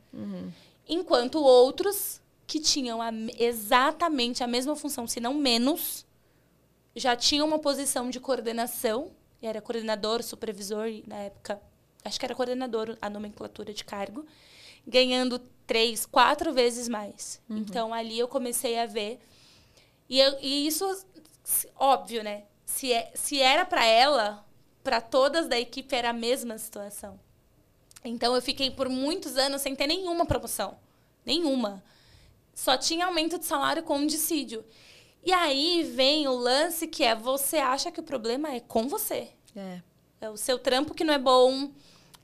[0.89, 2.20] Enquanto outros
[2.51, 6.05] que tinham a me- exatamente a mesma função, se não menos,
[6.97, 11.63] já tinham uma posição de coordenação, e era coordenador, supervisor, na época,
[12.05, 14.27] acho que era coordenador a nomenclatura de cargo,
[14.85, 17.41] ganhando três, quatro vezes mais.
[17.49, 19.21] Então ali eu comecei a ver.
[20.09, 20.85] E, eu- e isso,
[21.77, 22.43] óbvio, né?
[22.67, 24.45] Se, é, se era pra ela,
[24.83, 27.17] pra todas da equipe era a mesma situação.
[28.05, 30.77] Então eu fiquei por muitos anos sem ter nenhuma promoção.
[31.25, 31.81] Nenhuma.
[32.55, 34.65] Só tinha aumento de salário com dissídio.
[35.25, 39.29] E aí vem o lance que é você acha que o problema é com você.
[39.55, 39.83] É.
[40.21, 41.71] É o seu trampo que não é bom.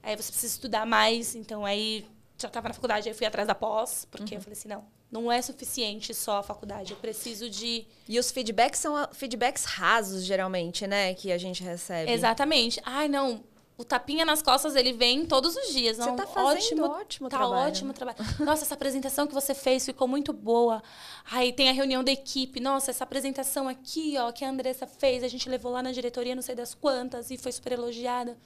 [0.02, 1.34] Aí você precisa estudar mais.
[1.34, 2.06] Então aí
[2.38, 4.84] já estava na faculdade, aí eu fui atrás da pós, porque eu falei assim, não,
[5.10, 6.92] não é suficiente só a faculdade.
[6.92, 11.14] Eu preciso de E os feedbacks são ah, feedbacks rasos, geralmente, né?
[11.14, 12.10] Que a gente recebe.
[12.10, 12.80] Exatamente.
[12.84, 13.42] Ai, não.
[13.78, 15.98] O tapinha nas costas, ele vem todos os dias.
[15.98, 17.68] Você Não, tá fazendo ótimo, ótimo tá trabalho.
[17.68, 18.18] ótimo trabalho.
[18.40, 20.82] Nossa, essa apresentação que você fez ficou muito boa.
[21.30, 22.58] Aí tem a reunião da equipe.
[22.58, 26.34] Nossa, essa apresentação aqui, ó, que a Andressa fez, a gente levou lá na diretoria,
[26.34, 28.38] não sei das quantas, e foi super elogiada.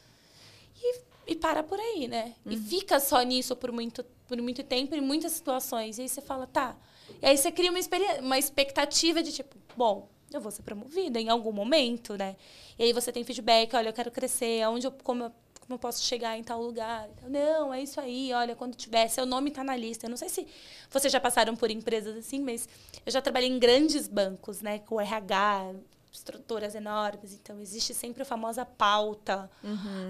[0.83, 2.35] E, e para por aí, né?
[2.45, 2.63] E Uhum.
[2.65, 5.99] fica só nisso por muito, por muito tempo, em muitas situações.
[5.99, 6.77] E aí você fala, tá.
[7.23, 7.79] E aí você cria uma,
[8.21, 12.37] uma expectativa de tipo, bom, eu vou ser promovida em algum momento, né?
[12.79, 15.79] E aí você tem feedback, olha, eu quero crescer, aonde eu, como, eu, como eu
[15.79, 17.09] posso chegar em tal lugar.
[17.29, 20.07] Não, é isso aí, olha, quando tiver, seu nome tá na lista.
[20.07, 20.47] Eu não sei se
[20.91, 22.69] vocês já passaram por empresas assim, mas
[23.05, 24.79] eu já trabalhei em grandes bancos, né?
[24.81, 25.75] Com RH,
[26.13, 27.33] estruturas enormes.
[27.33, 29.51] Então, existe sempre a famosa pauta,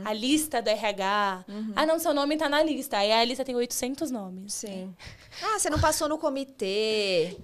[0.05, 1.45] a lista do RH.
[1.77, 2.99] Ah, não, seu nome tá na lista.
[2.99, 4.55] Aí a lista tem 800 nomes.
[4.55, 4.95] Sim.
[5.43, 7.37] Ah, você não passou no comitê.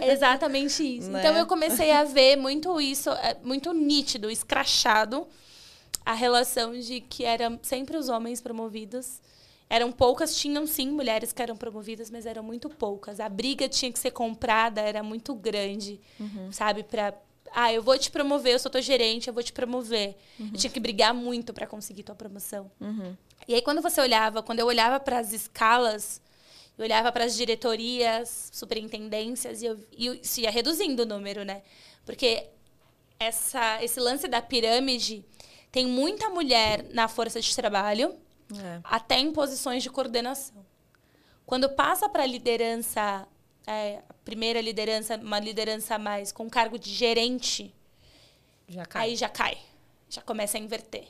[0.00, 1.10] É exatamente isso.
[1.10, 1.20] Né?
[1.20, 5.26] Então eu comecei a ver muito isso, é, muito nítido, escrachado,
[6.04, 9.20] a relação de que eram sempre os homens promovidos.
[9.68, 13.18] Eram poucas, tinham sim mulheres que eram promovidas, mas eram muito poucas.
[13.18, 16.00] A briga tinha que ser comprada, era muito grande,
[16.52, 16.84] sabe?
[16.84, 17.12] Pra,
[17.52, 20.16] ah, eu vou te promover, eu sou tua gerente, eu vou te promover.
[20.38, 22.70] Eu tinha que brigar muito para conseguir tua promoção.
[23.48, 26.20] E aí, quando você olhava, quando eu olhava para as escalas,
[26.76, 31.62] eu olhava para as diretorias, superintendências, e, eu, e isso ia reduzindo o número, né?
[32.04, 32.48] Porque
[33.18, 35.24] essa, esse lance da pirâmide
[35.72, 38.14] tem muita mulher na força de trabalho,
[38.54, 38.80] É.
[38.84, 40.64] até em posições de coordenação.
[41.44, 43.26] Quando passa para a liderança,
[43.66, 47.74] é, a primeira liderança, uma liderança mais com cargo de gerente,
[48.68, 48.84] Já.
[48.94, 49.58] Aí já cai.
[50.08, 51.06] Já começa a inverter.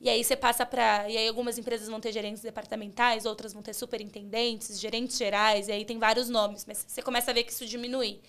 [0.00, 1.08] E aí você passa para.
[1.08, 5.72] E aí algumas empresas vão ter gerentes departamentais, outras vão ter superintendentes, gerentes gerais, e
[5.72, 8.20] aí tem vários nomes, mas você começa a ver que isso diminui.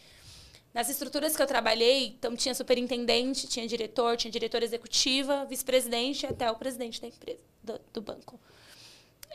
[0.73, 6.27] Nas estruturas que eu trabalhei, então tinha superintendente, tinha diretor, tinha diretora executiva, vice-presidente e
[6.27, 8.39] até o presidente da empresa, do, do banco.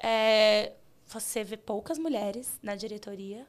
[0.02, 0.72] É,
[1.06, 3.46] você vê poucas mulheres na diretoria.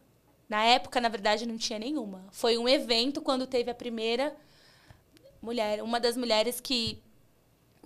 [0.49, 2.25] Na época, na verdade, não tinha nenhuma.
[2.31, 4.35] Foi um evento quando teve a primeira
[5.41, 7.01] mulher, uma das mulheres que,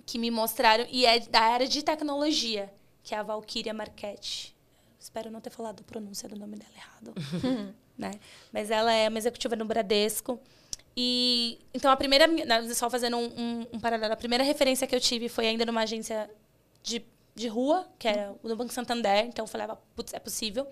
[0.06, 2.72] que me mostraram, e é da área de tecnologia,
[3.02, 4.54] que é a Valkyria Marchetti.
[4.98, 7.14] Espero não ter falado a pronúncia do nome dela errado.
[7.98, 8.12] né?
[8.52, 10.38] Mas ela é uma executiva no Bradesco.
[10.96, 14.94] E então a primeira, na- só fazendo um, um, um paralelo, a primeira referência que
[14.94, 16.30] eu tive foi ainda numa agência
[16.82, 20.66] de, de rua, que era o do Banco Santander, então eu falava, putz, é possível.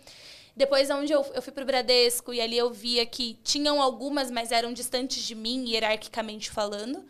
[0.57, 4.31] Depois, onde eu, eu fui para o Bradesco, e ali eu via que tinham algumas,
[4.31, 7.05] mas eram distantes de mim, hierarquicamente falando.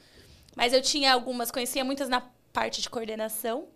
[0.57, 2.20] Mas eu tinha algumas, conhecia muitas na
[2.53, 3.68] parte de coordenação.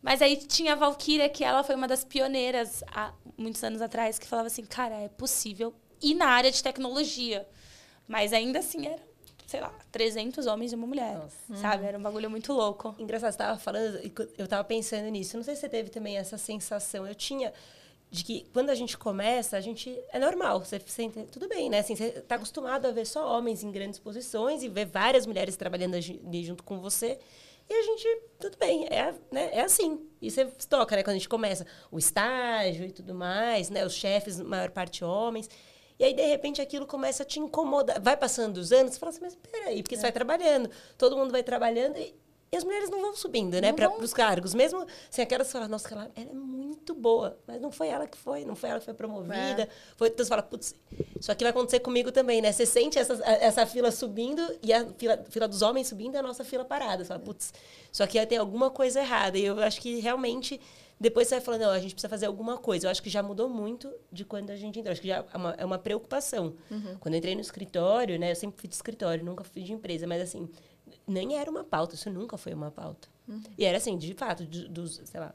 [0.00, 4.18] Mas aí tinha a Valkyria, que ela foi uma das pioneiras há muitos anos atrás,
[4.18, 7.46] que falava assim, cara, é possível ir na área de tecnologia.
[8.06, 9.02] Mas ainda assim era,
[9.46, 11.56] sei lá, 300 homens e uma mulher, Nossa.
[11.60, 11.84] sabe?
[11.84, 12.94] Era um bagulho muito louco.
[12.98, 14.00] Engraçado, você tava falando,
[14.36, 15.36] eu tava pensando nisso.
[15.36, 17.06] Não sei se você teve também essa sensação.
[17.06, 17.52] Eu tinha
[18.10, 19.98] de que quando a gente começa, a gente.
[20.10, 21.24] É normal, você sente.
[21.24, 21.80] Tudo bem, né?
[21.80, 25.56] Assim, você tá acostumado a ver só homens em grandes posições e ver várias mulheres
[25.56, 27.18] trabalhando ali junto com você.
[27.68, 30.00] E a gente, tudo bem, é, né, é assim.
[30.22, 31.02] E você toca, né?
[31.02, 33.84] Quando a gente começa o estágio e tudo mais, né?
[33.84, 35.50] Os chefes, maior parte homens.
[35.98, 38.00] E aí, de repente, aquilo começa a te incomodar.
[38.00, 41.30] Vai passando os anos, você fala assim, mas peraí, porque você vai trabalhando, todo mundo
[41.30, 42.14] vai trabalhando e,
[42.50, 44.54] e as mulheres não vão subindo, né, para os cargos.
[44.54, 48.06] Mesmo assim, aquelas que falam, nossa, ela, ela é muito boa, mas não foi ela
[48.06, 49.68] que foi, não foi ela que foi promovida.
[49.96, 50.74] Foi, então você fala, putz,
[51.20, 52.50] isso aqui vai acontecer comigo também, né?
[52.50, 56.22] Você sente essa, essa fila subindo e a fila, fila dos homens subindo e a
[56.22, 57.04] nossa fila parada.
[57.04, 57.52] Você fala, putz,
[57.92, 59.36] isso aqui tem alguma coisa errada.
[59.36, 60.60] E eu acho que realmente
[61.00, 62.86] depois você vai falando, não, a gente precisa fazer alguma coisa.
[62.86, 64.92] Eu acho que já mudou muito de quando a gente entrou.
[64.92, 66.54] Acho que já é uma, é uma preocupação.
[66.98, 68.32] Quando eu entrei no escritório, né?
[68.32, 70.48] Eu sempre fui de escritório, nunca fui de empresa, mas assim,
[71.08, 73.08] nem era uma pauta, isso nunca foi uma pauta.
[73.58, 75.34] E era assim, de fato, de- dos, sei lá,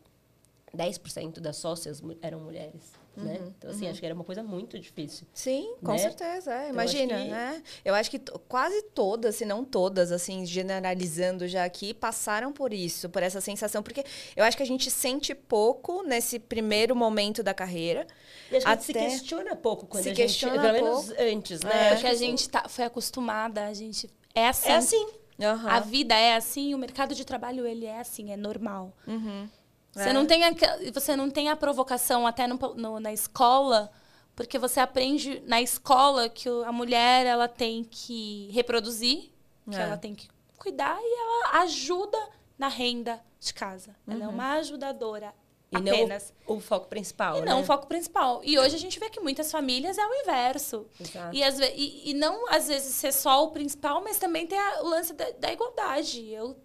[0.75, 2.91] 10% das sócias eram mulheres.
[3.15, 3.39] né?
[3.55, 5.27] Então, assim, acho que era uma coisa muito difícil.
[5.35, 5.99] Sim, com Né?
[5.99, 6.51] certeza.
[6.51, 6.57] é.
[6.63, 7.63] Então, Imagina, acho que- né?
[7.85, 8.17] Eu acho que
[8.49, 13.83] quase todas, se não todas, assim, generalizando já aqui, passaram por isso, por essa sensação.
[13.83, 14.03] Porque
[14.35, 18.07] eu acho que a gente sente pouco nesse primeiro momento da carreira.
[18.51, 20.25] E a gente se Até- questiona pouco quando se a gente...
[20.25, 21.21] questiona pelo menos pouco.
[21.21, 21.69] antes, né?
[21.71, 21.87] É.
[21.89, 24.69] Acho Porque a gente tá, foi acostumada, a gente é assim.
[24.69, 25.07] É assim.
[25.43, 25.69] Aham.
[25.69, 28.93] A vida é assim, o mercado de trabalho ele é assim, é normal.
[29.07, 29.49] Uhum.
[29.91, 30.13] Você, É.
[30.13, 30.51] não tem a,
[30.93, 33.91] você não tem a provocação até no, no- na escola,
[34.35, 39.29] porque você aprende na escola que a mulher ela tem que reproduzir,
[39.69, 39.81] que É.
[39.81, 40.27] ela tem que
[40.57, 42.17] cuidar e ela ajuda
[42.57, 43.95] na renda de casa.
[44.07, 44.33] Ela é Uhum.
[44.33, 45.33] uma ajudadora
[45.79, 46.33] E não apenas.
[46.47, 47.45] o, o foco principal, E né?
[47.47, 48.41] não o foco principal.
[48.43, 50.85] E hoje a gente vê que muitas famílias é o inverso.
[50.99, 51.35] Exato.
[51.35, 54.57] E, às ve- e, e não, às vezes, ser só o principal, mas também tem
[54.59, 56.29] a- o lance da, da igualdade.
[56.31, 56.55] Eu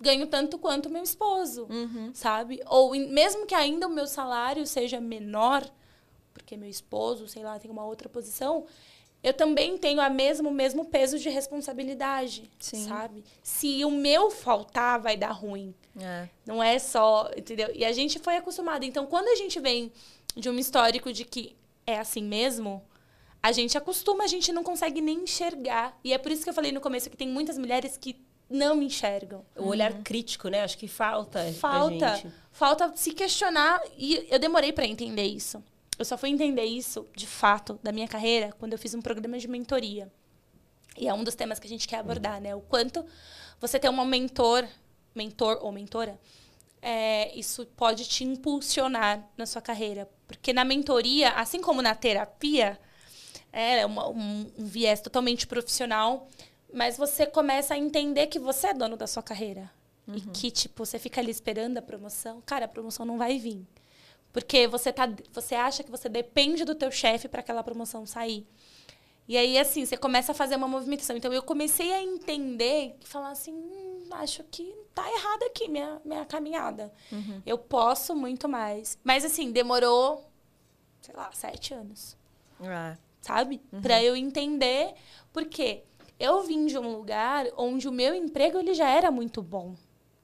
[0.00, 2.10] ganho tanto quanto meu esposo, Uhum.
[2.14, 2.62] sabe?
[2.66, 5.68] Ou em- mesmo que ainda o meu salário seja menor,
[6.32, 8.64] porque meu esposo, sei lá, tem uma outra posição,
[9.20, 12.86] eu também tenho a mesmo, o mesmo peso de responsabilidade, Sim.
[12.86, 13.24] sabe?
[13.42, 15.74] Se o meu faltar, vai dar ruim.
[16.00, 16.28] É.
[16.46, 17.70] Não é só, entendeu?
[17.74, 18.84] E a gente foi acostumado.
[18.84, 19.92] Então, quando a gente vem
[20.36, 21.56] de um histórico de que
[21.86, 22.82] é assim mesmo,
[23.42, 25.98] a gente acostuma, a gente não consegue nem enxergar.
[26.04, 28.82] E é por isso que eu falei no começo que tem muitas mulheres que não
[28.82, 29.44] enxergam.
[29.56, 30.62] O olhar crítico, né?
[30.62, 32.34] Acho que falta pra Falta, gente.
[32.50, 35.62] falta se questionar e eu demorei para entender isso.
[35.98, 39.38] Eu só fui entender isso, de fato, da minha carreira quando eu fiz um programa
[39.38, 40.10] de mentoria.
[40.96, 42.54] E é um dos temas que a gente quer abordar, né?
[42.54, 43.04] O quanto
[43.60, 44.66] você ter uma mentor,
[45.14, 46.18] mentor ou mentora,
[46.80, 50.08] é, isso pode te impulsionar na sua carreira.
[50.26, 52.78] Porque na mentoria, assim como na terapia,
[53.52, 56.28] é uma- um, um viés totalmente profissional,
[56.72, 59.70] mas você começa a entender que você é dono da sua carreira.
[60.14, 62.42] E que, tipo, você fica ali esperando a promoção.
[62.46, 63.66] Cara, a promoção não vai vir.
[64.32, 68.46] Porque você, tá, você acha que você depende do teu chefe para aquela promoção sair.
[69.26, 71.14] E aí, assim, você começa a fazer uma movimentação.
[71.16, 76.00] Então, eu comecei a entender e falar assim, hum, acho que tá errado aqui minha,
[76.04, 76.92] minha caminhada.
[77.46, 78.98] Eu posso muito mais.
[79.04, 80.24] Mas, assim, demorou,
[81.00, 82.16] sei lá, sete anos
[82.60, 82.96] É.
[83.20, 83.60] sabe?
[83.82, 84.94] Pra eu entender,
[85.32, 85.82] porque
[86.18, 89.74] eu vim de um lugar onde o meu emprego ele já era muito bom.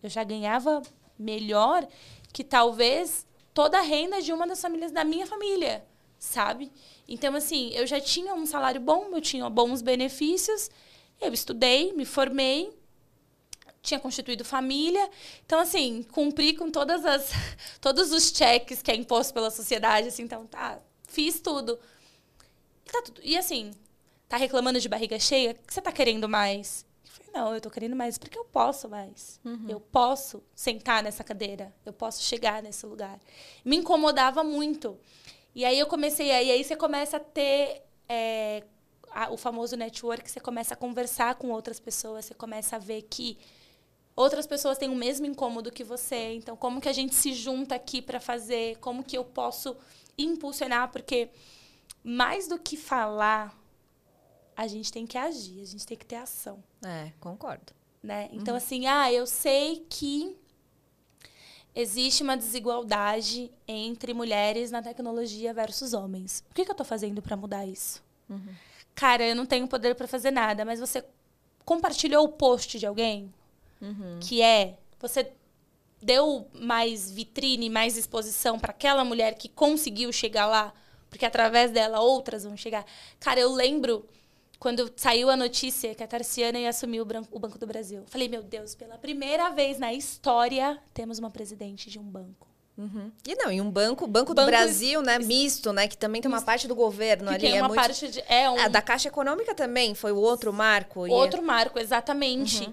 [0.03, 0.83] Eu já ganhava
[1.19, 1.87] melhor
[2.33, 5.85] que talvez toda a renda de uma das famílias da minha família,
[6.19, 6.73] sabe?
[7.09, 10.69] Então assim, eu já tinha um salário bom, eu tinha bons benefícios,
[11.21, 12.77] eu estudei, me formei,
[13.85, 15.09] tinha constituído família.
[15.47, 17.31] Então, assim, cumpri com todas as,
[17.81, 20.09] todos os cheques que é imposto pela sociedade.
[20.09, 21.79] Assim, então, tá, fiz tudo.
[22.87, 23.21] E, tá tudo.
[23.23, 23.71] e assim,
[24.29, 25.53] tá reclamando de barriga cheia?
[25.53, 26.85] O que você tá querendo mais?
[27.05, 29.41] Eu falei, não, eu tô querendo mais porque eu posso mais.
[29.69, 31.73] Eu posso sentar nessa cadeira.
[31.85, 33.19] Eu posso chegar nesse lugar.
[33.65, 34.99] Me incomodava muito.
[35.55, 38.65] E aí eu comecei, aí, aí você começa a ter é,
[39.13, 43.03] a- o famoso network, você começa a conversar com outras pessoas, você começa a ver
[43.03, 43.39] que
[44.17, 46.35] outras pessoas têm o mesmo incômodo que você.
[46.35, 48.79] Então, como que a gente se junta aqui para fazer?
[48.79, 49.77] Como que eu posso
[50.17, 50.91] impulsionar?
[50.93, 51.29] Porque
[52.03, 53.57] mais do que falar,
[54.57, 57.73] a gente tem que agir, a gente tem que ter ação, É, concordo.
[58.03, 58.29] né?
[58.33, 60.37] Então, assim, ah, eu sei que
[61.75, 66.45] existe uma desigualdade entre mulheres na tecnologia versus homens.
[66.51, 68.03] O que, que eu estou fazendo para mudar isso?
[68.95, 71.05] Cara, eu não tenho poder para fazer nada, mas você
[71.65, 73.33] compartilhou o post de alguém
[74.21, 75.31] que é você
[76.03, 80.73] deu mais vitrine, mais exposição para aquela mulher que conseguiu chegar lá,
[81.09, 82.85] porque através dela outras vão chegar.
[83.19, 84.07] Cara, eu lembro
[84.59, 88.03] quando saiu a notícia que a Tarciana ia assumir o, Banco do Brasil.
[88.07, 92.49] Falei, meu Deus, pela primeira vez na história temos uma presidente de um banco.
[92.77, 93.13] Uhum.
[93.27, 96.29] E não, e um banco, Banco do Banco Brasil, né, misto, né, que também tem
[96.29, 97.41] uma parte do governo Que ali.
[97.47, 97.81] tem é uma muito...
[97.81, 98.25] parte de.
[98.27, 101.07] É um A da Caixa Econômica também foi o outro marco.
[101.07, 102.65] e- Outro marco, exatamente.
[102.65, 102.73] Uhum.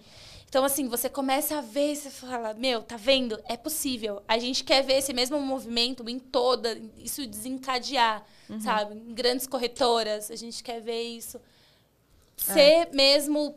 [0.51, 3.41] Então, assim, você começa a ver e você fala, meu, tá vendo?
[3.47, 4.21] É possível.
[4.27, 8.59] A gente quer ver esse mesmo movimento em toda, isso desencadear, Uhum.
[8.59, 8.95] sabe?
[8.95, 11.39] Em grandes corretoras, a gente quer ver isso
[12.49, 12.53] É.
[12.53, 13.55] ser mesmo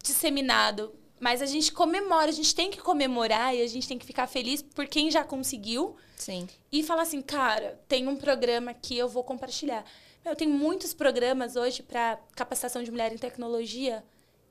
[0.00, 0.94] disseminado.
[1.18, 4.28] Mas a gente comemora, a gente tem que comemorar e a gente tem que ficar
[4.28, 6.46] feliz por quem já conseguiu Sim.
[6.70, 9.84] e falar assim, cara, tem um programa que eu vou compartilhar.
[10.24, 14.04] Meu, tem muitos programas hoje para capacitação de mulher em tecnologia.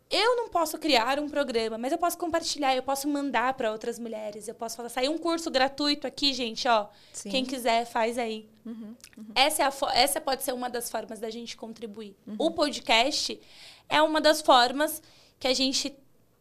[0.10, 3.98] Eu não posso criar um programa, mas eu posso compartilhar, eu posso mandar para outras
[3.98, 4.48] mulheres.
[4.48, 6.88] Eu posso falar, sair um curso gratuito aqui, gente, ó.
[7.12, 7.30] Sim.
[7.32, 8.48] Quem quiser, faz aí.
[9.34, 12.16] Essa, é a fo- essa pode ser uma das formas da gente contribuir.
[12.38, 13.40] O podcast
[13.90, 15.02] é uma das formas
[15.40, 15.96] que a gente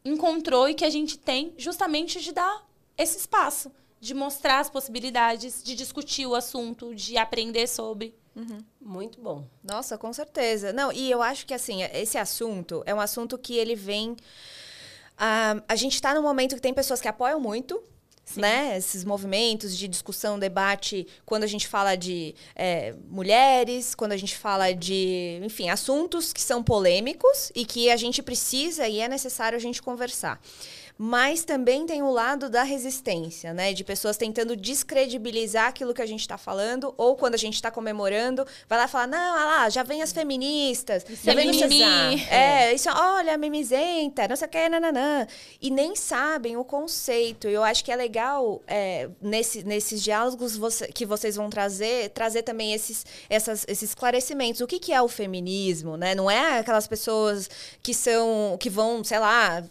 [0.05, 2.67] encontrou e que a gente tem justamente de dar
[2.99, 3.73] esse espaço.
[4.01, 8.15] de mostrar as possibilidades, de discutir o assunto, de aprender sobre.
[8.81, 9.47] Muito bom.
[9.63, 10.73] Nossa, com certeza.
[10.73, 14.17] Não, e eu acho que assim, esse assunto é um assunto que ele vem.
[15.17, 17.83] ah, a gente está num momento que tem pessoas que apoiam muito.
[18.37, 18.79] Né?
[18.79, 24.35] Esses movimentos de discussão, debate, quando a gente fala de é, mulheres, quando a gente
[24.35, 29.57] fala de, enfim, assuntos que são polêmicos e que a gente precisa e é necessário
[29.57, 30.41] a gente conversar.
[30.97, 33.73] Mas também tem o lado da resistência, né?
[33.73, 37.69] De pessoas tentando descredibilizar aquilo que a gente está falando, ou quando a gente está
[37.69, 41.51] comemorando, vai lá falar, não, olha lá, já vem as feministas, Isso já é vem
[41.51, 42.25] mimimi.
[42.31, 45.27] É, isso, olha, mimizenta, não sei o que, nananã.
[45.61, 47.49] E nem sabem o conceito.
[47.49, 52.11] E eu acho que é legal, é, nesse, nesses diálogos você- que vocês vão trazer,
[52.11, 54.61] trazer também esses, essas, esses esclarecimentos.
[54.61, 56.15] O que, que é o feminismo, né?
[56.15, 57.51] Não é aquelas pessoas
[57.83, 59.65] que são, que vão, sei lá,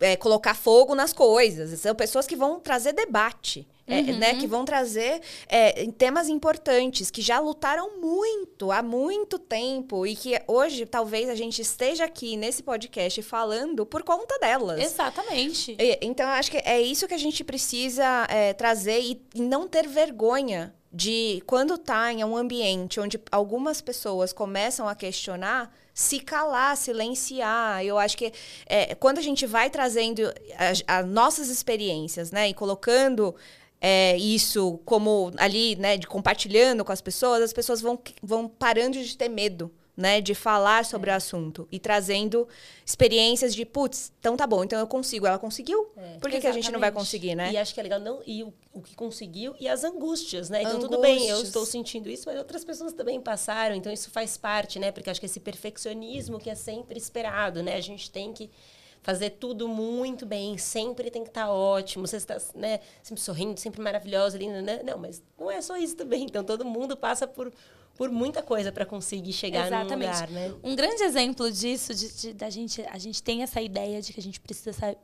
[0.00, 1.78] é, colocar fogo nas coisas.
[1.80, 3.66] São pessoas que vão trazer debate.
[3.86, 10.06] é, né, que vão trazer é, temas importantes, que já lutaram muito, há muito tempo,
[10.06, 14.80] e que hoje talvez a gente esteja aqui nesse podcast falando por conta delas.
[14.80, 15.76] Exatamente.
[15.78, 19.68] E- Então, acho que é isso que a gente precisa é, trazer e, e não
[19.68, 26.20] ter vergonha de, quando tá em um ambiente onde algumas pessoas começam a questionar, se
[26.20, 27.84] calar, silenciar.
[27.84, 28.32] Eu acho que
[28.64, 30.22] é, quando a gente vai trazendo
[30.56, 33.34] as, as nossas experiências, né, e colocando
[33.80, 39.02] é, isso como ali, né, de compartilhando com as pessoas, as pessoas vão, vão parando
[39.02, 39.72] de ter medo.
[39.96, 42.48] Né, de falar sobre o assunto e trazendo
[42.84, 45.24] experiências de, putz, então tá bom, então eu consigo.
[45.24, 45.88] Ela conseguiu?
[46.20, 47.52] Por que, que a gente não vai conseguir, né?
[47.52, 50.62] E acho que é legal não e o, o que conseguiu e as angústias, né?
[50.62, 51.46] Então tudo bem, eu Angústias.
[51.46, 54.90] estou sentindo isso, mas outras pessoas também passaram, então isso faz parte, né?
[54.90, 57.76] Porque acho que esse perfeccionismo que é sempre esperado, né?
[57.76, 58.50] A gente tem que
[59.04, 63.80] fazer tudo muito bem, sempre tem que estar ótimo, você está, né, sempre sorrindo, sempre
[63.82, 64.80] maravilhosa, linda, né?
[64.82, 66.24] Não, mas não é só isso também.
[66.24, 67.52] Então todo mundo passa por
[67.96, 70.12] por muita coisa para conseguir chegar num Exatamente.
[70.12, 70.54] lugar, né?
[70.62, 74.20] Um grande exemplo disso, de, de- da gente, a gente tem essa ideia de que
[74.20, 74.96] a gente precisa estar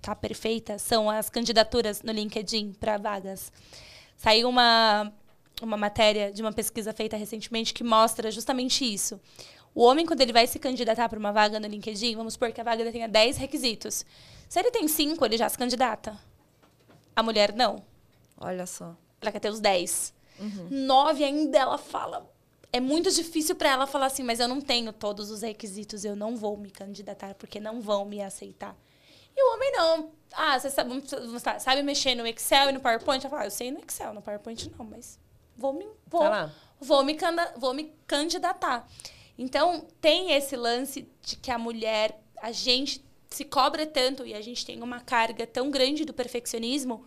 [0.00, 3.52] tá perfeita, são as candidaturas no LinkedIn para vagas.
[4.16, 5.12] Saiu uma,
[5.60, 9.20] uma matéria de uma pesquisa feita recentemente que mostra justamente isso.
[9.74, 12.60] O homem, quando ele vai se candidatar para uma vaga no LinkedIn, vamos supor que
[12.60, 14.04] a vaga tenha 10 requisitos.
[14.48, 16.18] Se ele tem 5, ele já se candidata.
[17.14, 17.82] A mulher, não.
[18.40, 18.96] Olha só.
[19.20, 20.14] Ela quer ter os 10.
[20.70, 22.30] Nove ainda ela fala.
[22.72, 26.14] É muito difícil para ela falar assim, mas eu não tenho todos os requisitos, eu
[26.14, 28.76] não vou me candidatar porque não vão me aceitar.
[29.34, 30.12] E o homem não.
[30.32, 33.24] Ah, você sabe, você sabe mexer no Excel e no PowerPoint?
[33.24, 35.18] Ela fala, ah, eu sei no Excel, no PowerPoint não, mas
[35.56, 37.16] vou me, vou, Tá vou me,
[37.56, 38.86] vou me candidatar.
[39.38, 44.42] Então, tem esse lance de que a mulher, a gente se cobra tanto e a
[44.42, 47.06] gente tem uma carga tão grande do perfeccionismo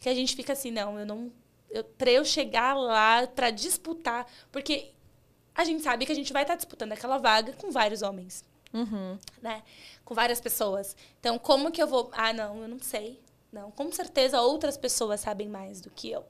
[0.00, 1.32] que a gente fica assim, não, eu não.
[1.72, 4.26] Eu, pra eu chegar lá, pra disputar.
[4.50, 4.90] Porque
[5.54, 9.18] a gente sabe que a gente vai estar disputando aquela vaga com vários homens, Uhum.
[9.40, 9.62] né?
[10.04, 10.96] Com várias pessoas.
[11.20, 12.10] Então, como que eu vou.
[12.12, 13.20] Ah, não, eu não sei.
[13.52, 16.24] Não, com certeza outras pessoas sabem mais do que eu.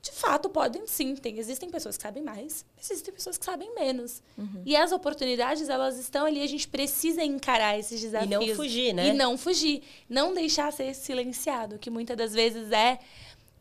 [0.00, 1.14] De fato, podem sim.
[1.16, 4.22] Tem, existem pessoas que sabem mais, existem pessoas que sabem menos.
[4.64, 6.42] E as oportunidades, elas estão ali.
[6.42, 8.30] A gente precisa encarar esses desafios.
[8.48, 9.08] não fugir, né?
[9.08, 9.82] E não fugir.
[10.08, 12.98] Não deixar ser silenciado, que muitas das vezes é.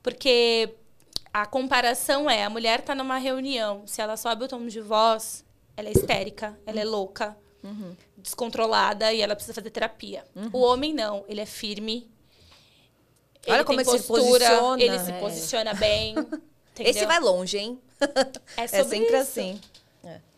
[0.01, 0.73] Porque
[1.33, 5.45] a comparação é: a mulher tá numa reunião, se ela sobe o tom de voz,
[5.77, 7.37] ela é histérica, ela é louca,
[8.17, 10.23] descontrolada e ela precisa fazer terapia.
[10.51, 12.09] O homem não, ele é firme.
[13.47, 14.83] Olha ele como tem ele se posiciona.
[14.83, 15.19] Ele se É.
[15.19, 16.15] posiciona bem.
[16.77, 17.07] Esse entendeu?
[17.07, 17.81] vai longe, hein?
[18.57, 19.15] É, É sempre isso.
[19.17, 19.59] assim.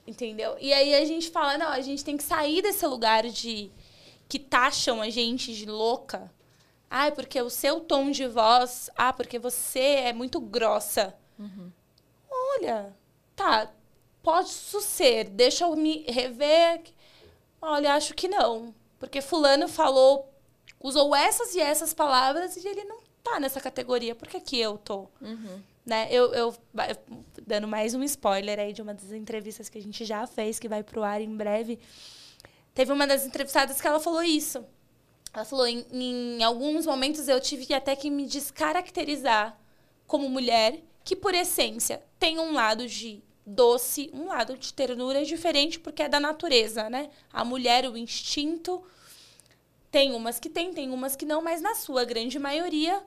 [0.05, 0.57] Entendeu?
[0.59, 3.71] E aí a gente fala, não, a gente tem que sair desse lugar de
[4.27, 6.31] que taxam a gente de louca.
[6.93, 11.15] Ah, porque o seu tom de voz, ah, porque você é muito grossa.
[12.29, 12.93] Olha,
[13.33, 13.71] tá,
[14.21, 16.81] posso ser, deixa eu me rever.
[17.61, 18.75] Olha, acho que não.
[18.99, 20.29] Porque fulano falou,
[20.81, 24.13] usou essas e essas palavras e ele não tá nessa categoria.
[24.13, 25.07] Por que que eu tô?
[25.85, 26.09] Né?
[26.11, 26.53] Eu, eu,
[27.47, 30.67] dando mais um spoiler aí de uma das entrevistas que a gente já fez, que
[30.67, 31.79] vai pro ar em breve.
[32.73, 34.65] Teve uma das entrevistadas que ela falou isso.
[35.33, 39.57] Ela falou, em, em alguns momentos eu tive que até que me descaracterizar
[40.05, 45.79] como mulher, que por essência tem um lado de doce, um lado de ternura diferente,
[45.79, 47.09] porque é da natureza, né?
[47.31, 48.83] A mulher, o instinto,
[49.89, 53.01] tem umas que tem, tem umas que não, mas na sua grande maioria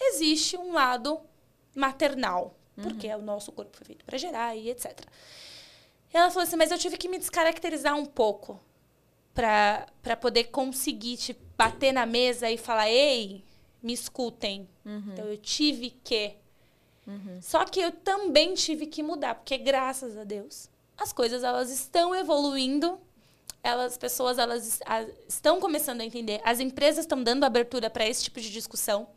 [0.00, 1.20] existe um lado
[1.74, 5.00] maternal, porque o nosso corpo foi feito para gerar e etc.
[6.12, 8.60] Ela falou assim, mas eu tive que me descaracterizar um pouco
[9.34, 13.44] para poder conseguir te bater na mesa e falar, ei,
[13.82, 14.68] me escutem.
[14.84, 16.36] Então eu tive que.
[17.42, 22.14] Só que eu também tive que mudar, porque graças a Deus as coisas elas estão
[22.14, 22.98] evoluindo.
[23.62, 26.40] Elas, as pessoas elas a- estão começando a entender.
[26.44, 29.08] As empresas estão dando abertura para esse tipo de discussão.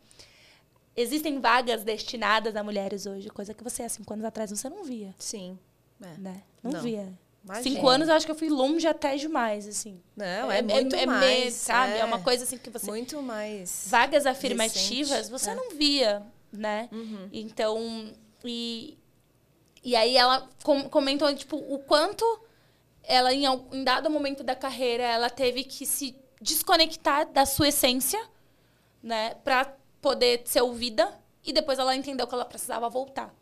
[0.96, 4.82] Existem vagas destinadas a mulheres hoje, coisa que você há cinco anos atrás você não
[4.82, 5.56] via, Sim.
[6.02, 6.18] É.
[6.18, 6.42] né?
[6.62, 6.80] Não, Não.
[6.80, 7.12] via.
[7.48, 7.62] Imagina.
[7.76, 10.00] Cinco anos eu acho que eu fui longe até demais, assim.
[10.16, 11.44] Não, é, muito mais.
[11.44, 11.94] me- sabe?
[11.98, 12.04] É.
[12.04, 13.86] uma coisa assim que você Muito mais.
[13.88, 15.54] vagas afirmativas Decente, você é.
[15.54, 16.22] não via,
[16.52, 16.88] né?
[16.92, 17.28] Uhum.
[17.32, 18.12] Então,
[18.44, 18.98] e,
[19.82, 22.24] e aí ela com- comentou, tipo, o quanto
[23.02, 28.22] ela, em, em dado momento da carreira, ela teve que se desconectar da sua essência,
[29.02, 29.34] né?
[29.42, 31.10] Pra poder ser ouvida.
[31.44, 33.34] E depois ela entendeu que ela precisava voltar.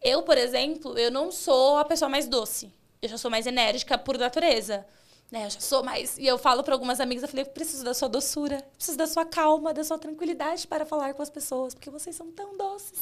[0.00, 2.72] Eu, por exemplo, eu não sou a pessoa mais doce.
[3.02, 4.86] Eu já sou mais enérgica por natureza.
[5.30, 5.46] Né?
[5.46, 6.18] Eu já sou mais.
[6.18, 9.06] E eu falo para algumas amigas, eu falei, eu preciso da sua doçura, preciso da
[9.06, 12.98] sua calma, da sua tranquilidade para falar com as pessoas, porque vocês são tão doces.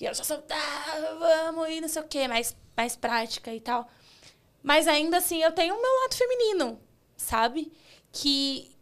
[0.00, 0.56] E eu já sou, tá,
[1.18, 3.88] vamos, e não sei o quê, mais, mais prática e tal.
[4.62, 6.80] Mas ainda assim, eu tenho o meu lado feminino,
[7.16, 7.72] sabe?
[8.10, 8.74] Que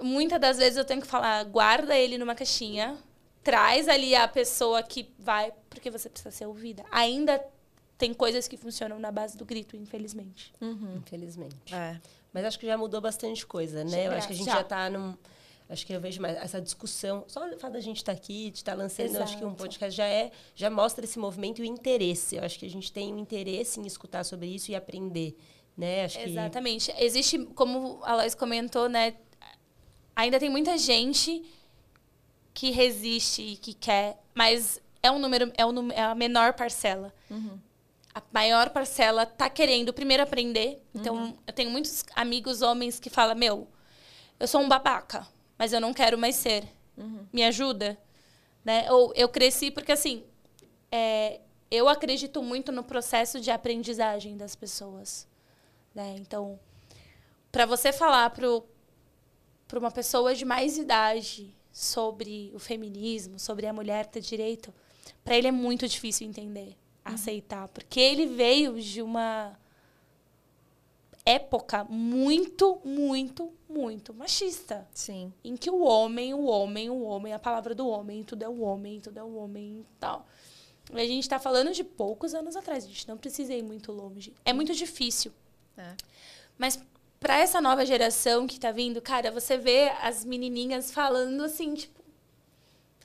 [0.00, 2.98] muitas das vezes eu tenho que falar, guarda ele numa caixinha,
[3.42, 6.84] traz ali a pessoa que vai, porque você precisa ser ouvida.
[6.90, 7.44] Ainda
[8.02, 10.52] tem coisas que funcionam na base do grito, infelizmente.
[10.96, 11.72] Infelizmente.
[11.72, 12.00] É.
[12.32, 14.08] Mas acho que já mudou bastante coisa, né?
[14.08, 14.54] Eu acho que a gente Já.
[14.54, 15.14] já está num.
[15.68, 17.22] Acho que eu vejo mais essa discussão.
[17.28, 19.96] Só o fato da gente estar aqui, de estar lançando, eu acho que um podcast
[19.96, 22.34] já é, já mostra esse movimento e o interesse.
[22.34, 25.36] Eu acho que a gente tem um interesse em escutar sobre isso e aprender,
[25.76, 26.04] né?
[26.04, 26.92] Acho que Exatamente.
[26.98, 29.14] Existe, como a Lois comentou, né?
[30.16, 31.40] Ainda tem muita gente
[32.52, 37.14] que resiste e que quer, mas é um número, é, um, é a menor parcela.
[38.14, 40.82] A maior parcela tá querendo primeiro aprender.
[40.94, 43.68] Então, eu tenho muitos amigos homens que falam: Meu,
[44.38, 46.68] eu sou um babaca, mas eu não quero mais ser.
[47.32, 47.98] Me ajuda?
[48.64, 48.90] Né?
[48.92, 50.24] Ou eu cresci porque, assim,
[50.90, 51.40] é,
[51.70, 55.26] eu acredito muito no processo de aprendizagem das pessoas.
[55.94, 56.16] Né?
[56.18, 56.60] Então,
[57.50, 64.06] para você falar para uma pessoa de mais idade sobre o feminismo, sobre a mulher
[64.06, 64.72] ter direito,
[65.24, 69.56] para ele é muito difícil entender, aceitar, porque ele veio de uma
[71.24, 75.32] época muito, muito, muito machista Sim.
[75.44, 78.60] em que o homem, o homem, o homem, a palavra do homem, tudo é o
[78.60, 80.26] homem, tudo é o homem e tal.
[80.92, 83.92] E a gente está falando de poucos anos atrás, a gente não precisa ir muito
[83.92, 84.34] longe.
[84.44, 85.32] É muito difícil.
[85.76, 85.94] É.
[86.58, 86.78] Mas
[87.20, 92.01] para essa nova geração que tá vindo, cara, você vê as menininhas falando assim, tipo,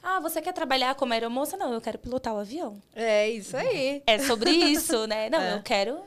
[0.10, 1.58] ah, você quer trabalhar como aeromoça?
[1.58, 2.82] Não, eu quero pilotar o avião.
[2.96, 4.02] É isso aí.
[4.08, 5.30] É sobre isso, né?
[5.30, 5.56] Não, É.
[5.56, 6.00] eu quero.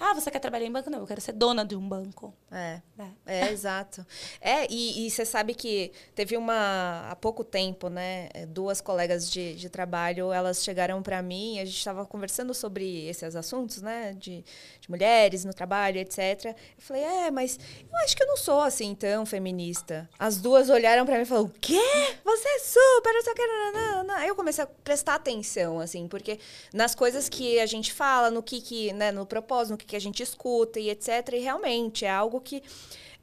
[0.00, 0.88] Ah, você quer trabalhar em banco?
[0.90, 2.32] Não, eu quero ser dona de um banco.
[2.50, 2.80] É.
[2.96, 3.12] né?
[3.26, 4.06] É, exato.
[4.40, 7.08] É, e você sabe que teve uma.
[7.10, 8.28] Há pouco tempo, né?
[8.48, 13.06] Duas colegas de, de trabalho, elas chegaram para mim, e a gente estava conversando sobre
[13.06, 14.14] esses assuntos, né?
[14.14, 14.44] De,
[14.80, 16.44] de mulheres no trabalho, etc.
[16.44, 17.58] Eu falei, é, mas
[17.90, 20.08] eu acho que eu não sou assim tão feminista.
[20.18, 21.80] As duas olharam para mim e falaram, o quê?
[22.24, 23.46] Você é super, não sei o que.
[23.46, 26.38] nananana." Aí eu comecei a prestar atenção, assim, porque
[26.72, 29.96] nas coisas que a gente fala, no que, que né, no propósito, no que, que
[29.96, 31.08] a gente escuta e etc.
[31.32, 32.62] E realmente é algo que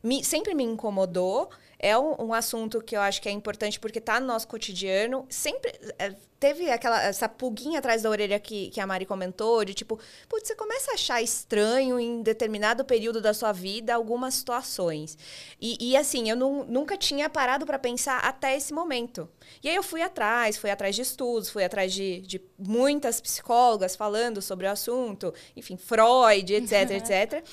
[0.04, 1.50] me- sempre me incomodou.
[1.80, 5.26] É um, um assunto que eu acho que é importante porque está no nosso cotidiano.
[5.30, 9.74] Sempre é, teve aquela essa pulguinha atrás da orelha que, que a Mari comentou, de
[9.74, 15.18] tipo, putz, você começa a achar estranho em determinado período da sua vida algumas situações.
[15.60, 19.30] E, e, assim, eu nu- nunca tinha parado para pensar até esse momento.
[19.64, 23.96] E aí eu fui atrás, fui atrás de estudos, fui atrás de, de muitas psicólogas
[23.96, 27.44] falando sobre o assunto, enfim, Freud, etc, etc.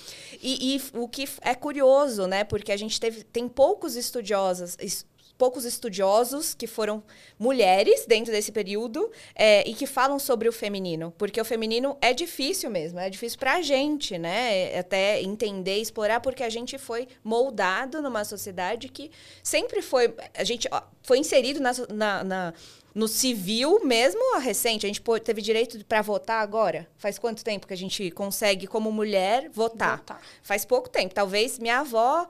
[0.43, 2.45] E, e o que é curioso, né?
[2.45, 5.07] Porque a gente teve, tem poucos estudiosos, es-
[5.39, 7.03] poucos estudiosos que foram
[7.39, 12.13] mulheres dentro desse período é, e que falam sobre o feminino, porque o feminino é
[12.13, 14.79] difícil mesmo, é difícil pra gente, né?
[14.79, 19.11] Até entender, explorar, porque a gente foi moldado numa sociedade que
[19.43, 22.55] sempre foi, a gente ó, foi inserido na, na- na-
[22.95, 24.85] no civil mesmo a recente.
[24.85, 26.87] A gente teve direito para votar agora?
[26.99, 29.97] Faz quanto tempo que a gente consegue, como mulher, votar?
[29.97, 30.21] Votar.
[30.43, 31.15] Faz pouco tempo.
[31.15, 32.29] Talvez minha avó,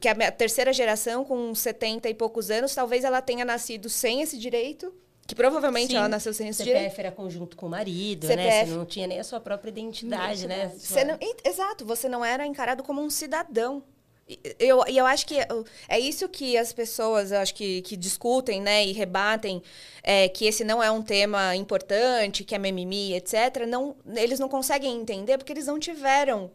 [0.00, 4.36] que a terceira geração, com 70 e poucos anos, talvez ela tenha nascido sem esse
[4.38, 4.92] direito.
[5.26, 5.96] Que provavelmente Sim.
[5.96, 6.84] ela nasceu sem esse direito.
[6.84, 8.48] CPF era conjunto com o marido, CPF.
[8.48, 8.64] né?
[8.66, 10.72] Você não tinha nem a sua própria identidade, né?
[10.78, 13.82] Você não- exato, você não era encarado como um cidadão.
[14.28, 15.48] E eu, eu acho que é-
[15.88, 19.62] é isso que as pessoas, acho que, que discutem, né, e rebatem,
[20.02, 23.66] é, que esse não é um tema importante, que é mimimi, etc.
[23.68, 26.50] Não, eles não conseguem entender porque eles não tiveram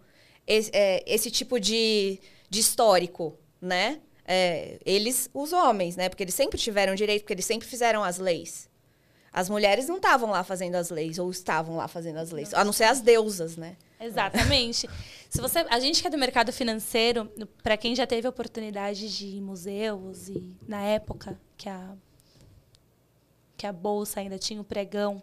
[0.48, 2.20] esse, é, esse tipo de,
[2.52, 4.02] de histórico, né?
[4.26, 6.10] É, eles, os homens, né?
[6.10, 8.70] Porque eles sempre tiveram direito, porque eles sempre fizeram as leis.
[9.32, 12.54] As mulheres não estavam lá fazendo as leis, ou estavam lá fazendo as leis.
[12.54, 13.78] A não ser as deusas, né?
[14.02, 14.90] Exatamente.
[15.30, 17.32] Se você, a gente que é do mercado financeiro,
[17.64, 21.96] para quem já teve a oportunidade de ir em museus e na época que a
[23.56, 25.22] que a bolsa ainda tinha o pregão,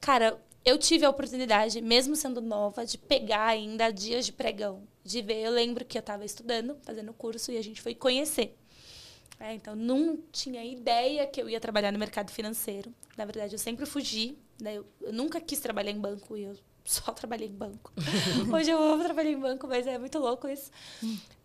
[0.00, 5.22] cara, eu tive a oportunidade, mesmo sendo nova, de pegar ainda dias de pregão, de
[5.22, 5.40] ver.
[5.42, 8.56] Eu lembro que eu estava estudando, fazendo curso e a gente foi conhecer.
[9.40, 12.92] É, então, não tinha ideia que eu ia trabalhar no mercado financeiro.
[13.16, 14.36] Na verdade, eu sempre fugi.
[14.60, 14.78] Né?
[14.78, 17.92] Eu, eu nunca quis trabalhar em banco e eu só trabalhei em banco.
[18.52, 20.70] Hoje eu amo trabalhar em banco, mas é muito louco isso.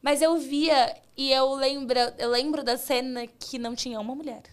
[0.02, 4.44] Mas eu via e eu lembro, eu lembro da cena que não tinha uma mulher.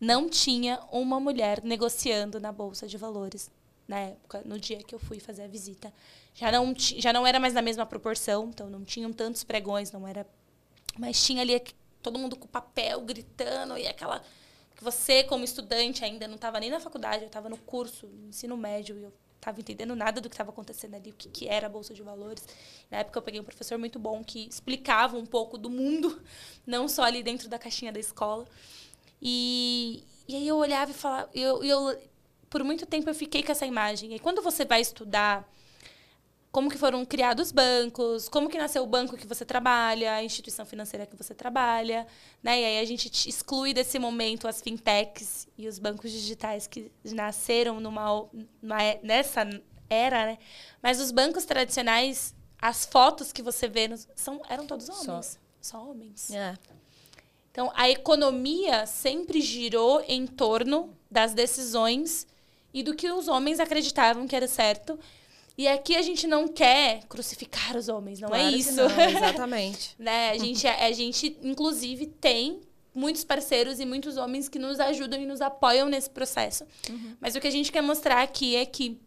[0.00, 3.50] Não tinha uma mulher negociando na bolsa de valores
[3.88, 5.92] na época, no dia que eu fui fazer a visita.
[6.34, 10.06] Já não, já não era mais na mesma proporção, então não tinham tantos pregões, não
[10.06, 10.26] era.
[10.98, 11.58] Mas tinha ali
[12.02, 14.22] todo mundo com papel gritando e aquela.
[14.76, 18.56] que você, como estudante, ainda não estava nem na faculdade, eu estava no curso, ensino
[18.56, 21.66] médio, e eu estava entendendo nada do que estava acontecendo ali, o que, que era
[21.66, 22.46] a Bolsa de Valores.
[22.90, 26.20] Na época eu peguei um professor muito bom que explicava um pouco do mundo,
[26.66, 28.46] não só ali dentro da caixinha da escola.
[29.20, 31.98] E, e aí eu olhava e falava, eu, eu,
[32.48, 34.14] por muito tempo eu fiquei com essa imagem.
[34.14, 35.48] E quando você vai estudar
[36.50, 40.24] como que foram criados os bancos, como que nasceu o banco que você trabalha, a
[40.24, 42.06] instituição financeira que você trabalha,
[42.42, 42.60] né?
[42.60, 47.80] E aí a gente exclui desse momento as fintechs e os bancos digitais que nasceram
[47.80, 48.26] numa,
[48.62, 49.48] numa nessa
[49.90, 50.38] era, né?
[50.82, 55.78] Mas os bancos tradicionais, as fotos que você vê nos, são eram todos homens, só,
[55.78, 56.30] só homens.
[56.30, 56.56] É.
[57.52, 62.26] Então a economia sempre girou em torno das decisões
[62.78, 64.98] e do que os homens acreditavam que era certo
[65.58, 68.76] e aqui a gente não quer crucificar os homens, não é claro é isso.
[68.76, 69.96] Não, exatamente.
[69.98, 70.30] né?
[70.30, 72.60] A gente, a gente, inclusive, tem
[72.94, 76.64] muitos parceiros e muitos homens que nos ajudam e nos apoiam nesse processo.
[76.88, 77.16] Uhum.
[77.20, 79.00] Mas o que a gente quer mostrar aqui é que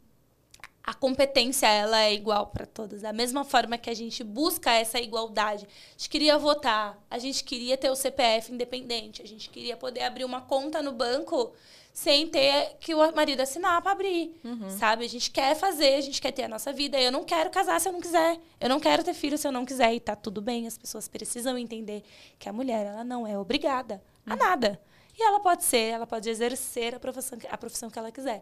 [0.84, 3.02] a competência ela é igual para todos.
[3.02, 5.66] Da mesma forma que a gente busca essa igualdade.
[5.66, 10.04] A gente queria votar, a gente queria ter o CPF independente, a gente queria poder
[10.04, 11.54] abrir uma conta no banco
[11.94, 14.70] sem ter que o marido assinar para abrir, uhum.
[14.70, 15.04] sabe?
[15.04, 17.00] A gente quer fazer, a gente quer ter a nossa vida.
[17.00, 18.40] Eu não quero casar se eu não quiser.
[18.60, 19.94] Eu não quero ter filho se eu não quiser.
[19.94, 20.68] E tá tudo bem.
[20.68, 22.04] As pessoas precisam entender
[22.40, 24.34] que a mulher, ela não é obrigada uhum.
[24.34, 24.82] a nada.
[25.18, 28.42] E ela pode ser, ela pode exercer a profissão, a profissão que ela quiser.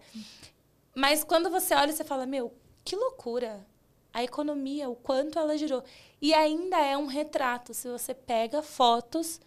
[0.95, 3.65] Mas quando você olha, você fala, meu, que loucura.
[4.11, 5.83] A economia, o quanto ela girou.
[6.21, 7.73] E ainda é um retrato.
[7.73, 9.39] Se você pega fotos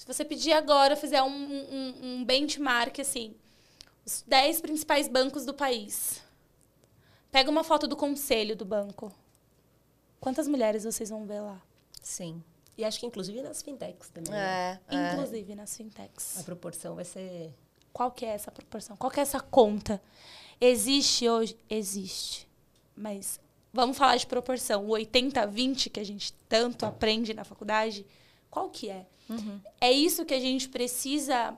[0.00, 3.34] se você pedir agora, fizer um, um, um benchmark, assim,
[4.02, 6.22] os 10 principais bancos do país.
[7.30, 9.12] Pega uma foto do conselho do banco.
[10.18, 11.60] Quantas mulheres vocês vão ver lá?
[12.00, 12.42] Sim.
[12.78, 14.32] E acho que inclusive nas fintechs também.
[14.32, 14.80] Né?
[14.88, 15.12] É, né?
[15.12, 15.54] Inclusive é.
[15.54, 16.40] nas fintechs.
[16.40, 17.52] A proporção vai ser.
[17.92, 18.96] Qual que é essa proporção?
[18.96, 20.00] Qual que é essa conta?
[20.58, 21.58] Existe hoje?
[21.68, 22.48] Existe.
[22.96, 23.38] Mas
[23.70, 24.86] vamos falar de proporção.
[24.86, 28.06] O 80-20 que a gente tanto aprende na faculdade,
[28.50, 29.06] qual que é?
[29.28, 29.60] Uhum.
[29.80, 31.56] É isso que a gente precisa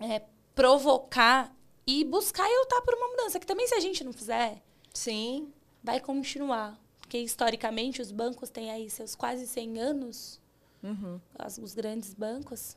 [0.00, 0.22] é,
[0.54, 1.54] provocar
[1.86, 3.38] e buscar e lutar por uma mudança.
[3.38, 4.62] Que também, se a gente não fizer,
[4.92, 5.52] sim,
[5.82, 6.78] vai continuar.
[7.00, 10.40] Porque, historicamente, os bancos têm aí seus quase 100 anos.
[10.82, 11.20] Uhum.
[11.62, 12.76] Os grandes bancos,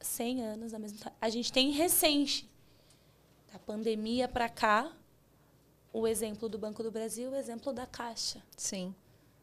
[0.00, 0.74] 100 anos.
[0.74, 2.50] A, mesma, a gente tem recente,
[3.52, 4.90] da pandemia para cá,
[5.92, 8.42] o exemplo do Banco do Brasil, o exemplo da Caixa.
[8.56, 8.94] Sim.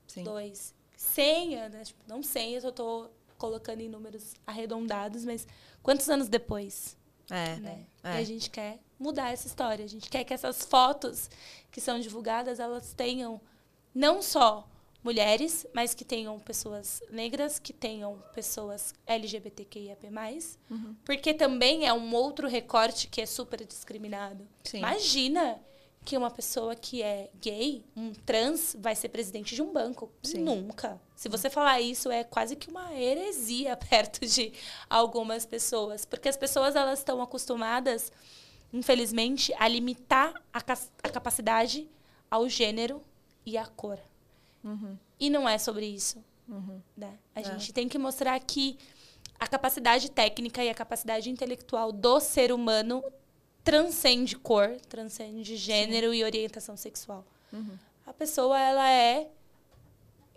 [0.07, 0.23] Sim.
[0.23, 0.73] Dois.
[0.99, 5.47] 100 anos, tipo, não 100, eu estou colocando em números arredondados, mas
[5.81, 6.97] quantos anos depois?
[7.29, 7.85] É, né?
[8.03, 8.15] é.
[8.15, 9.85] E a gente quer mudar essa história.
[9.85, 11.29] A gente quer que essas fotos
[11.71, 13.39] que são divulgadas, elas tenham
[13.95, 14.69] não só
[15.01, 20.05] mulheres, mas que tenham pessoas negras, que tenham pessoas LGBTQIAP+,
[20.69, 20.97] uhum.
[21.05, 24.45] porque também é um outro recorte que é super discriminado.
[24.65, 24.79] Sim.
[24.79, 25.61] Imagina
[26.09, 30.11] que uma pessoa que é gay, um trans, vai ser presidente de um banco.
[30.23, 30.39] Sim.
[30.39, 30.99] Nunca.
[31.15, 34.51] Se você falar isso, é quase que uma heresia perto de
[34.89, 36.05] algumas pessoas.
[36.05, 38.11] Porque as pessoas elas estão acostumadas,
[38.73, 40.57] infelizmente, a limitar a,
[41.03, 41.87] a capacidade
[42.31, 43.03] ao gênero
[43.45, 43.99] e à cor.
[44.63, 44.97] Uhum.
[45.19, 46.25] E não é sobre isso.
[46.47, 46.81] Uhum.
[46.97, 47.19] Né?
[47.35, 47.43] A é.
[47.43, 48.79] gente tem que mostrar que
[49.39, 53.03] a capacidade técnica e a capacidade intelectual do ser humano
[53.63, 56.17] transcende cor, transcende gênero Sim.
[56.17, 57.25] e orientação sexual.
[57.51, 57.77] Uhum.
[58.05, 59.29] A pessoa, ela é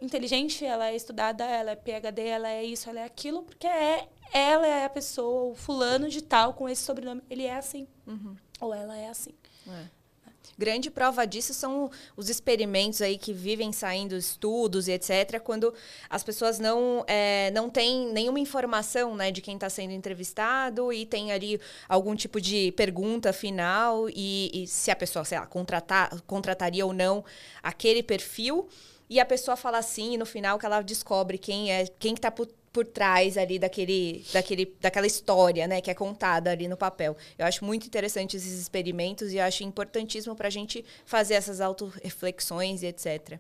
[0.00, 4.08] inteligente, ela é estudada, ela é PhD, ela é isso, ela é aquilo, porque é,
[4.32, 7.86] ela é a pessoa, o fulano de tal com esse sobrenome, ele é assim.
[8.06, 8.36] Uhum.
[8.60, 9.34] Ou ela é assim.
[9.68, 10.01] É.
[10.58, 15.72] Grande prova disso são os experimentos aí que vivem saindo estudos e etc., quando
[16.08, 21.06] as pessoas não, é, não têm nenhuma informação né, de quem está sendo entrevistado e
[21.06, 26.20] tem ali algum tipo de pergunta final e, e se a pessoa, sei lá, contratar,
[26.26, 27.24] contrataria ou não
[27.62, 28.68] aquele perfil.
[29.08, 32.20] E a pessoa fala assim, e no final que ela descobre quem é, quem que
[32.20, 32.32] tá
[32.72, 37.16] por trás ali daquele, daquele, daquela história, né, que é contada ali no papel.
[37.38, 41.60] Eu acho muito interessante esses experimentos e eu acho importantíssimo para a gente fazer essas
[41.60, 43.38] autorreflexões e etc.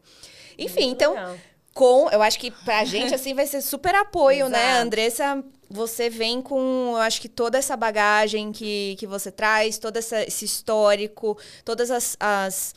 [0.58, 1.36] Enfim, muito então, legal.
[1.72, 5.42] com, eu acho que para a gente assim vai ser super apoio, né, né, Andressa?
[5.70, 10.22] Você vem com, eu acho que toda essa bagagem que, que você traz, todo essa,
[10.22, 12.74] esse histórico, todas as, as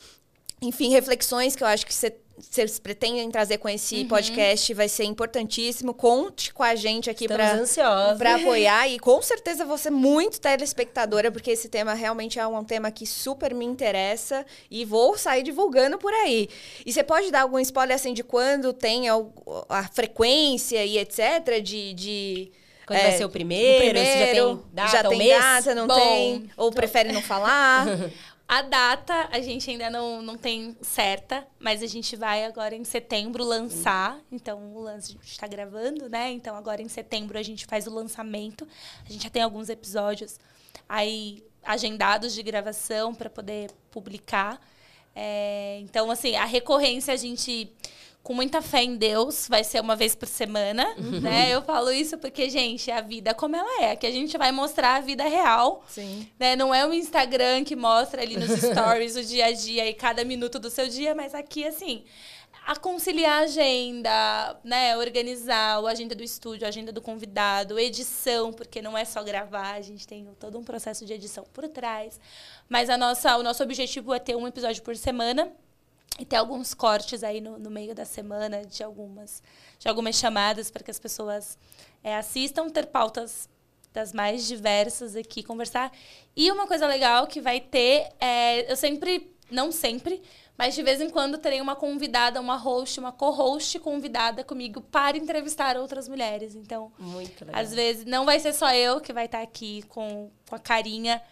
[0.62, 4.08] enfim, reflexões que eu acho que você vocês pretendem trazer com esse uhum.
[4.08, 5.94] podcast vai ser importantíssimo.
[5.94, 8.86] Conte com a gente aqui para apoiar.
[8.96, 13.54] E com certeza você muito telespectadora, porque esse tema realmente é um tema que super
[13.54, 16.48] me interessa e vou sair divulgando por aí.
[16.84, 19.14] E você pode dar algum spoiler assim de quando tem a,
[19.68, 21.60] a frequência e etc.
[21.62, 22.52] de, de
[22.86, 25.86] quando é, vai ser o primeiro, o primeiro, já tem data, já tem data, não
[25.88, 27.86] Bom, tem, ou prefere não falar.
[28.48, 32.84] A data a gente ainda não, não tem certa, mas a gente vai agora em
[32.84, 34.20] setembro lançar.
[34.30, 36.30] Então, o lance a gente está gravando, né?
[36.30, 38.66] Então, agora em setembro a gente faz o lançamento.
[39.04, 40.38] A gente já tem alguns episódios
[40.88, 44.60] aí agendados de gravação para poder publicar.
[45.12, 47.68] É, então, assim, a recorrência a gente
[48.26, 51.20] com muita fé em Deus, vai ser uma vez por semana, uhum.
[51.20, 51.48] né?
[51.48, 54.96] Eu falo isso porque, gente, a vida como ela é, que a gente vai mostrar
[54.96, 56.28] a vida real, Sim.
[56.36, 56.56] né?
[56.56, 60.24] Não é o Instagram que mostra ali nos stories o dia a dia e cada
[60.24, 62.02] minuto do seu dia, mas aqui, assim,
[62.66, 64.96] a conciliar a agenda, né?
[64.96, 69.74] Organizar a agenda do estúdio, a agenda do convidado, edição, porque não é só gravar,
[69.74, 72.18] a gente tem todo um processo de edição por trás.
[72.68, 75.52] Mas a nossa, o nosso objetivo é ter um episódio por semana,
[76.18, 79.42] e ter alguns cortes aí no, no meio da semana de algumas,
[79.78, 81.58] de algumas chamadas para que as pessoas
[82.02, 83.48] é, assistam, ter pautas
[83.92, 85.90] das mais diversas aqui, conversar.
[86.36, 90.22] E uma coisa legal que vai ter, é, eu sempre, não sempre,
[90.56, 95.16] mas de vez em quando terei uma convidada, uma host, uma co-host convidada comigo para
[95.16, 96.54] entrevistar outras mulheres.
[96.54, 97.60] Então, Muito legal.
[97.60, 101.22] às vezes, não vai ser só eu que vai estar aqui com, com a carinha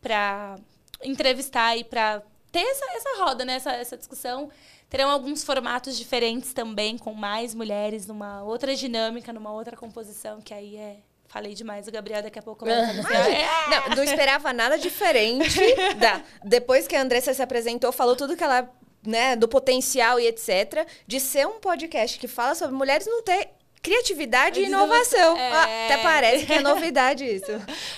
[0.00, 0.56] para
[1.02, 2.22] entrevistar e para
[2.54, 3.54] ter essa, essa roda, né?
[3.54, 4.48] Essa, essa discussão.
[4.88, 10.54] Terão alguns formatos diferentes também, com mais mulheres, numa outra dinâmica, numa outra composição, que
[10.54, 10.98] aí é.
[11.26, 13.48] Falei demais, o Gabriel daqui a pouco vai assim, é.
[13.90, 15.58] não, não esperava nada diferente.
[15.98, 18.70] da, depois que a Andressa se apresentou, falou tudo que ela
[19.04, 20.86] né, do potencial e etc.
[21.08, 23.48] De ser um podcast que fala sobre mulheres não ter
[23.82, 25.36] criatividade e inovação.
[25.36, 25.50] É...
[25.50, 27.50] Ah, até parece que é novidade isso.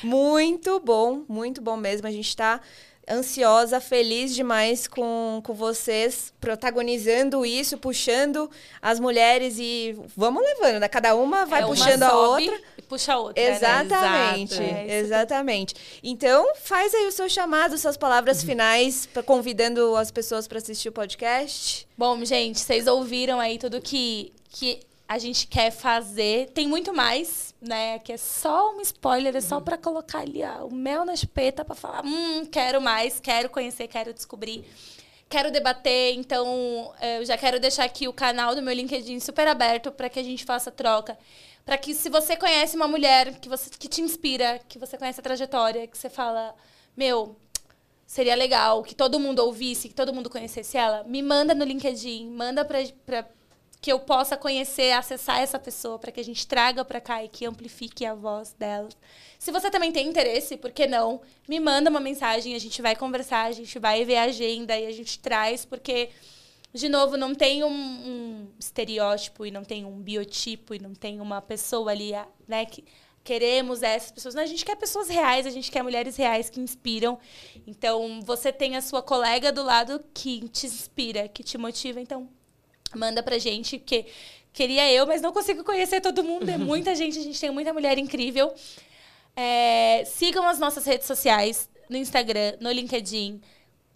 [0.03, 2.07] Muito bom, muito bom mesmo.
[2.07, 2.61] A gente está
[3.09, 8.51] ansiosa, feliz demais com, com vocês, protagonizando isso, puxando
[8.83, 10.89] as mulheres e vamos levando, né?
[10.89, 12.61] Cada uma vai é, puxando uma a outra.
[12.77, 13.43] E puxa a outra.
[13.43, 14.87] Exatamente, né?
[14.89, 15.75] é exatamente.
[16.03, 18.47] Então, faz aí o seu chamado, suas palavras uhum.
[18.47, 21.87] finais, pra, convidando as pessoas para assistir o podcast.
[21.97, 26.51] Bom, gente, vocês ouviram aí tudo que, que a gente quer fazer.
[26.51, 27.99] Tem muito mais, né?
[28.01, 31.65] Que é só um spoiler, é só para colocar ali ó, o mel na espeta
[31.65, 34.65] para falar, hum, quero mais, quero conhecer, quero descobrir,
[35.29, 36.15] quero debater.
[36.15, 40.19] Então, eu já quero deixar aqui o canal do meu LinkedIn super aberto para que
[40.19, 41.19] a gente faça troca.
[41.65, 45.21] Para que se você conhece uma mulher que você que te inspira, que você conhece
[45.21, 46.55] a trajetória, que você fala,
[46.97, 47.37] meu,
[48.07, 52.31] seria legal que todo mundo ouvisse, que todo mundo conhecesse ela, me manda no LinkedIn,
[52.31, 53.27] manda para
[53.81, 57.29] que eu possa conhecer, acessar essa pessoa, para que a gente traga para cá e
[57.29, 58.89] que amplifique a voz dela.
[59.39, 61.21] Se você também tem interesse, por que não?
[61.49, 64.87] Me manda uma mensagem, a gente vai conversar, a gente vai ver a agenda e
[64.87, 66.11] a gente traz, porque,
[66.73, 71.21] de novo, não tem um, um estereótipo e não tem um biotipo e não tem
[71.21, 72.13] uma pessoa ali,
[72.49, 72.85] né, que
[73.23, 74.35] queremos essas pessoas.
[74.35, 77.19] Não, a gente quer pessoas reais, a gente quer mulheres reais que inspiram.
[77.67, 82.01] Então, você tem a sua colega do lado que te inspira, que te motiva.
[82.01, 82.29] Então,
[82.95, 84.07] Manda pra gente, porque
[84.53, 86.49] queria eu, mas não consigo conhecer todo mundo.
[86.49, 88.55] É muita gente, a gente tem muita mulher incrível.
[89.37, 93.41] É, sigam as nossas redes sociais, no Instagram, no LinkedIn.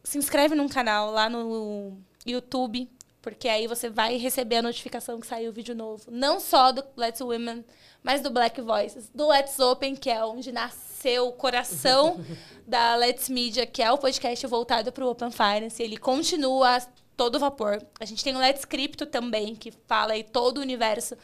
[0.05, 2.89] Se inscreve num canal lá no YouTube,
[3.23, 6.05] porque aí você vai receber a notificação que saiu o vídeo novo.
[6.11, 7.65] Não só do Let's Women,
[8.03, 12.25] mas do Black Voices, do Let's Open, que é onde nasceu o coração
[12.67, 15.83] da Let's Media, que é o podcast voltado para o Open Finance.
[15.83, 16.79] Ele continua
[17.21, 17.87] todo vapor.
[18.01, 21.15] A gente tem o Let's Crypto também, que fala aí todo o universo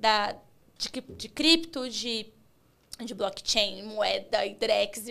[0.00, 0.34] da,
[0.78, 0.88] de,
[1.18, 2.32] de cripto, de,
[3.04, 5.04] de blockchain, moeda, e Drex,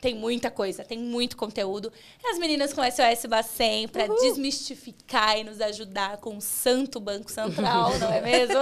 [0.00, 1.92] tem muita coisa, tem muito conteúdo.
[2.28, 7.96] As meninas com SOS Bacen para desmistificar e nos ajudar com o Santo Banco Central,
[7.98, 8.58] não é mesmo?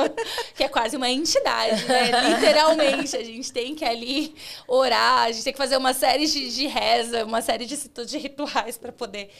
[0.54, 2.34] que é quase uma entidade, né?
[2.34, 4.34] Literalmente, a gente tem que ali
[4.68, 8.18] orar, a gente tem que fazer uma série de, de reza, uma série de, de
[8.18, 9.30] rituais para poder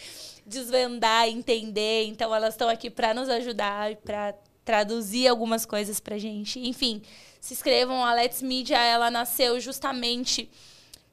[0.47, 2.05] desvendar, entender.
[2.07, 4.35] Então, elas estão aqui para nos ajudar e para
[4.65, 6.61] traduzir algumas coisas pra gente.
[6.61, 7.03] Enfim,
[7.41, 8.05] se inscrevam.
[8.05, 10.49] A Let's Media, ela nasceu justamente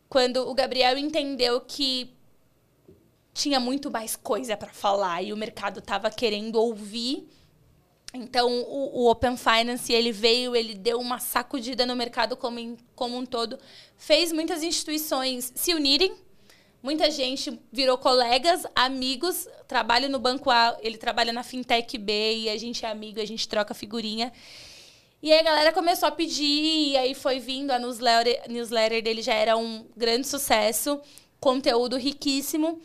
[0.08, 2.14] quando o Gabriel entendeu que
[3.34, 7.28] tinha muito mais coisa para falar e o mercado estava querendo ouvir.
[8.14, 12.78] Então, o, o, Open Finance, ele veio, ele deu uma sacudida no mercado como, em,
[12.96, 13.58] como um todo,
[13.98, 16.14] fez muitas instituições se unirem,
[16.84, 22.50] muita gente virou colegas, amigos, trabalho no Banco A, ele trabalha na Fintech B e
[22.50, 24.34] a gente é amigo, a gente troca figurinha.
[25.22, 29.22] E aí a galera começou a pedir, e aí foi vindo, a newsletter, newsletter dele
[29.22, 31.00] já era um grande sucesso,
[31.40, 32.82] conteúdo riquíssimo.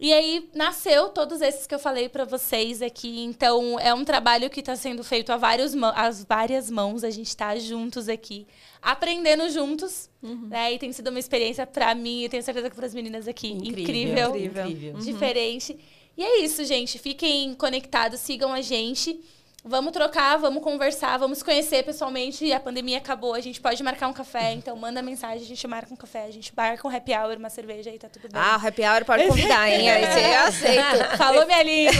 [0.00, 3.20] E aí nasceu todos esses que eu falei para vocês aqui.
[3.20, 7.02] Então é um trabalho que está sendo feito a vários as várias mãos.
[7.02, 8.46] A gente está juntos aqui,
[8.80, 10.08] aprendendo juntos.
[10.22, 10.46] Uhum.
[10.48, 10.74] Né?
[10.74, 13.48] E tem sido uma experiência para mim e tenho certeza que para as meninas aqui
[13.48, 14.94] incrível, incrível, incrível.
[15.00, 15.72] diferente.
[15.72, 15.78] Uhum.
[16.16, 16.98] E é isso, gente.
[16.98, 19.20] Fiquem conectados, sigam a gente.
[19.68, 22.50] Vamos trocar, vamos conversar, vamos conhecer pessoalmente.
[22.54, 25.92] A pandemia acabou, a gente pode marcar um café, então manda mensagem, a gente marca
[25.92, 28.40] um café, a gente marca um happy hour, uma cerveja e tá tudo bem.
[28.40, 29.90] Ah, o happy hour pode convidar, hein?
[29.90, 31.16] Aí você aceita.
[31.18, 31.92] Falou minha língua.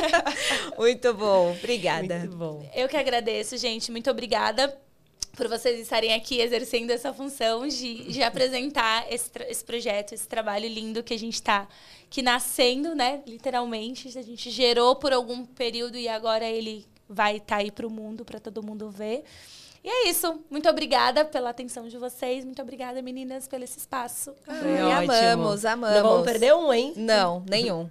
[0.78, 2.20] Muito bom, obrigada.
[2.20, 2.70] Muito bom.
[2.74, 3.92] Eu que agradeço, gente.
[3.92, 4.74] Muito obrigada
[5.36, 10.66] por vocês estarem aqui exercendo essa função de, de apresentar esse, esse projeto, esse trabalho
[10.68, 11.68] lindo que a gente está
[12.08, 13.22] que nascendo, né?
[13.26, 17.86] Literalmente, a gente gerou por algum período e agora ele vai estar tá aí para
[17.86, 19.24] o mundo, para todo mundo ver.
[19.82, 20.40] E é isso.
[20.50, 22.44] Muito obrigada pela atenção de vocês.
[22.44, 24.34] Muito obrigada, meninas, pelo esse espaço.
[24.48, 25.96] Ai, amamos, amamos.
[25.96, 26.94] Não vamos perder um, hein?
[26.96, 27.90] Não, nenhum.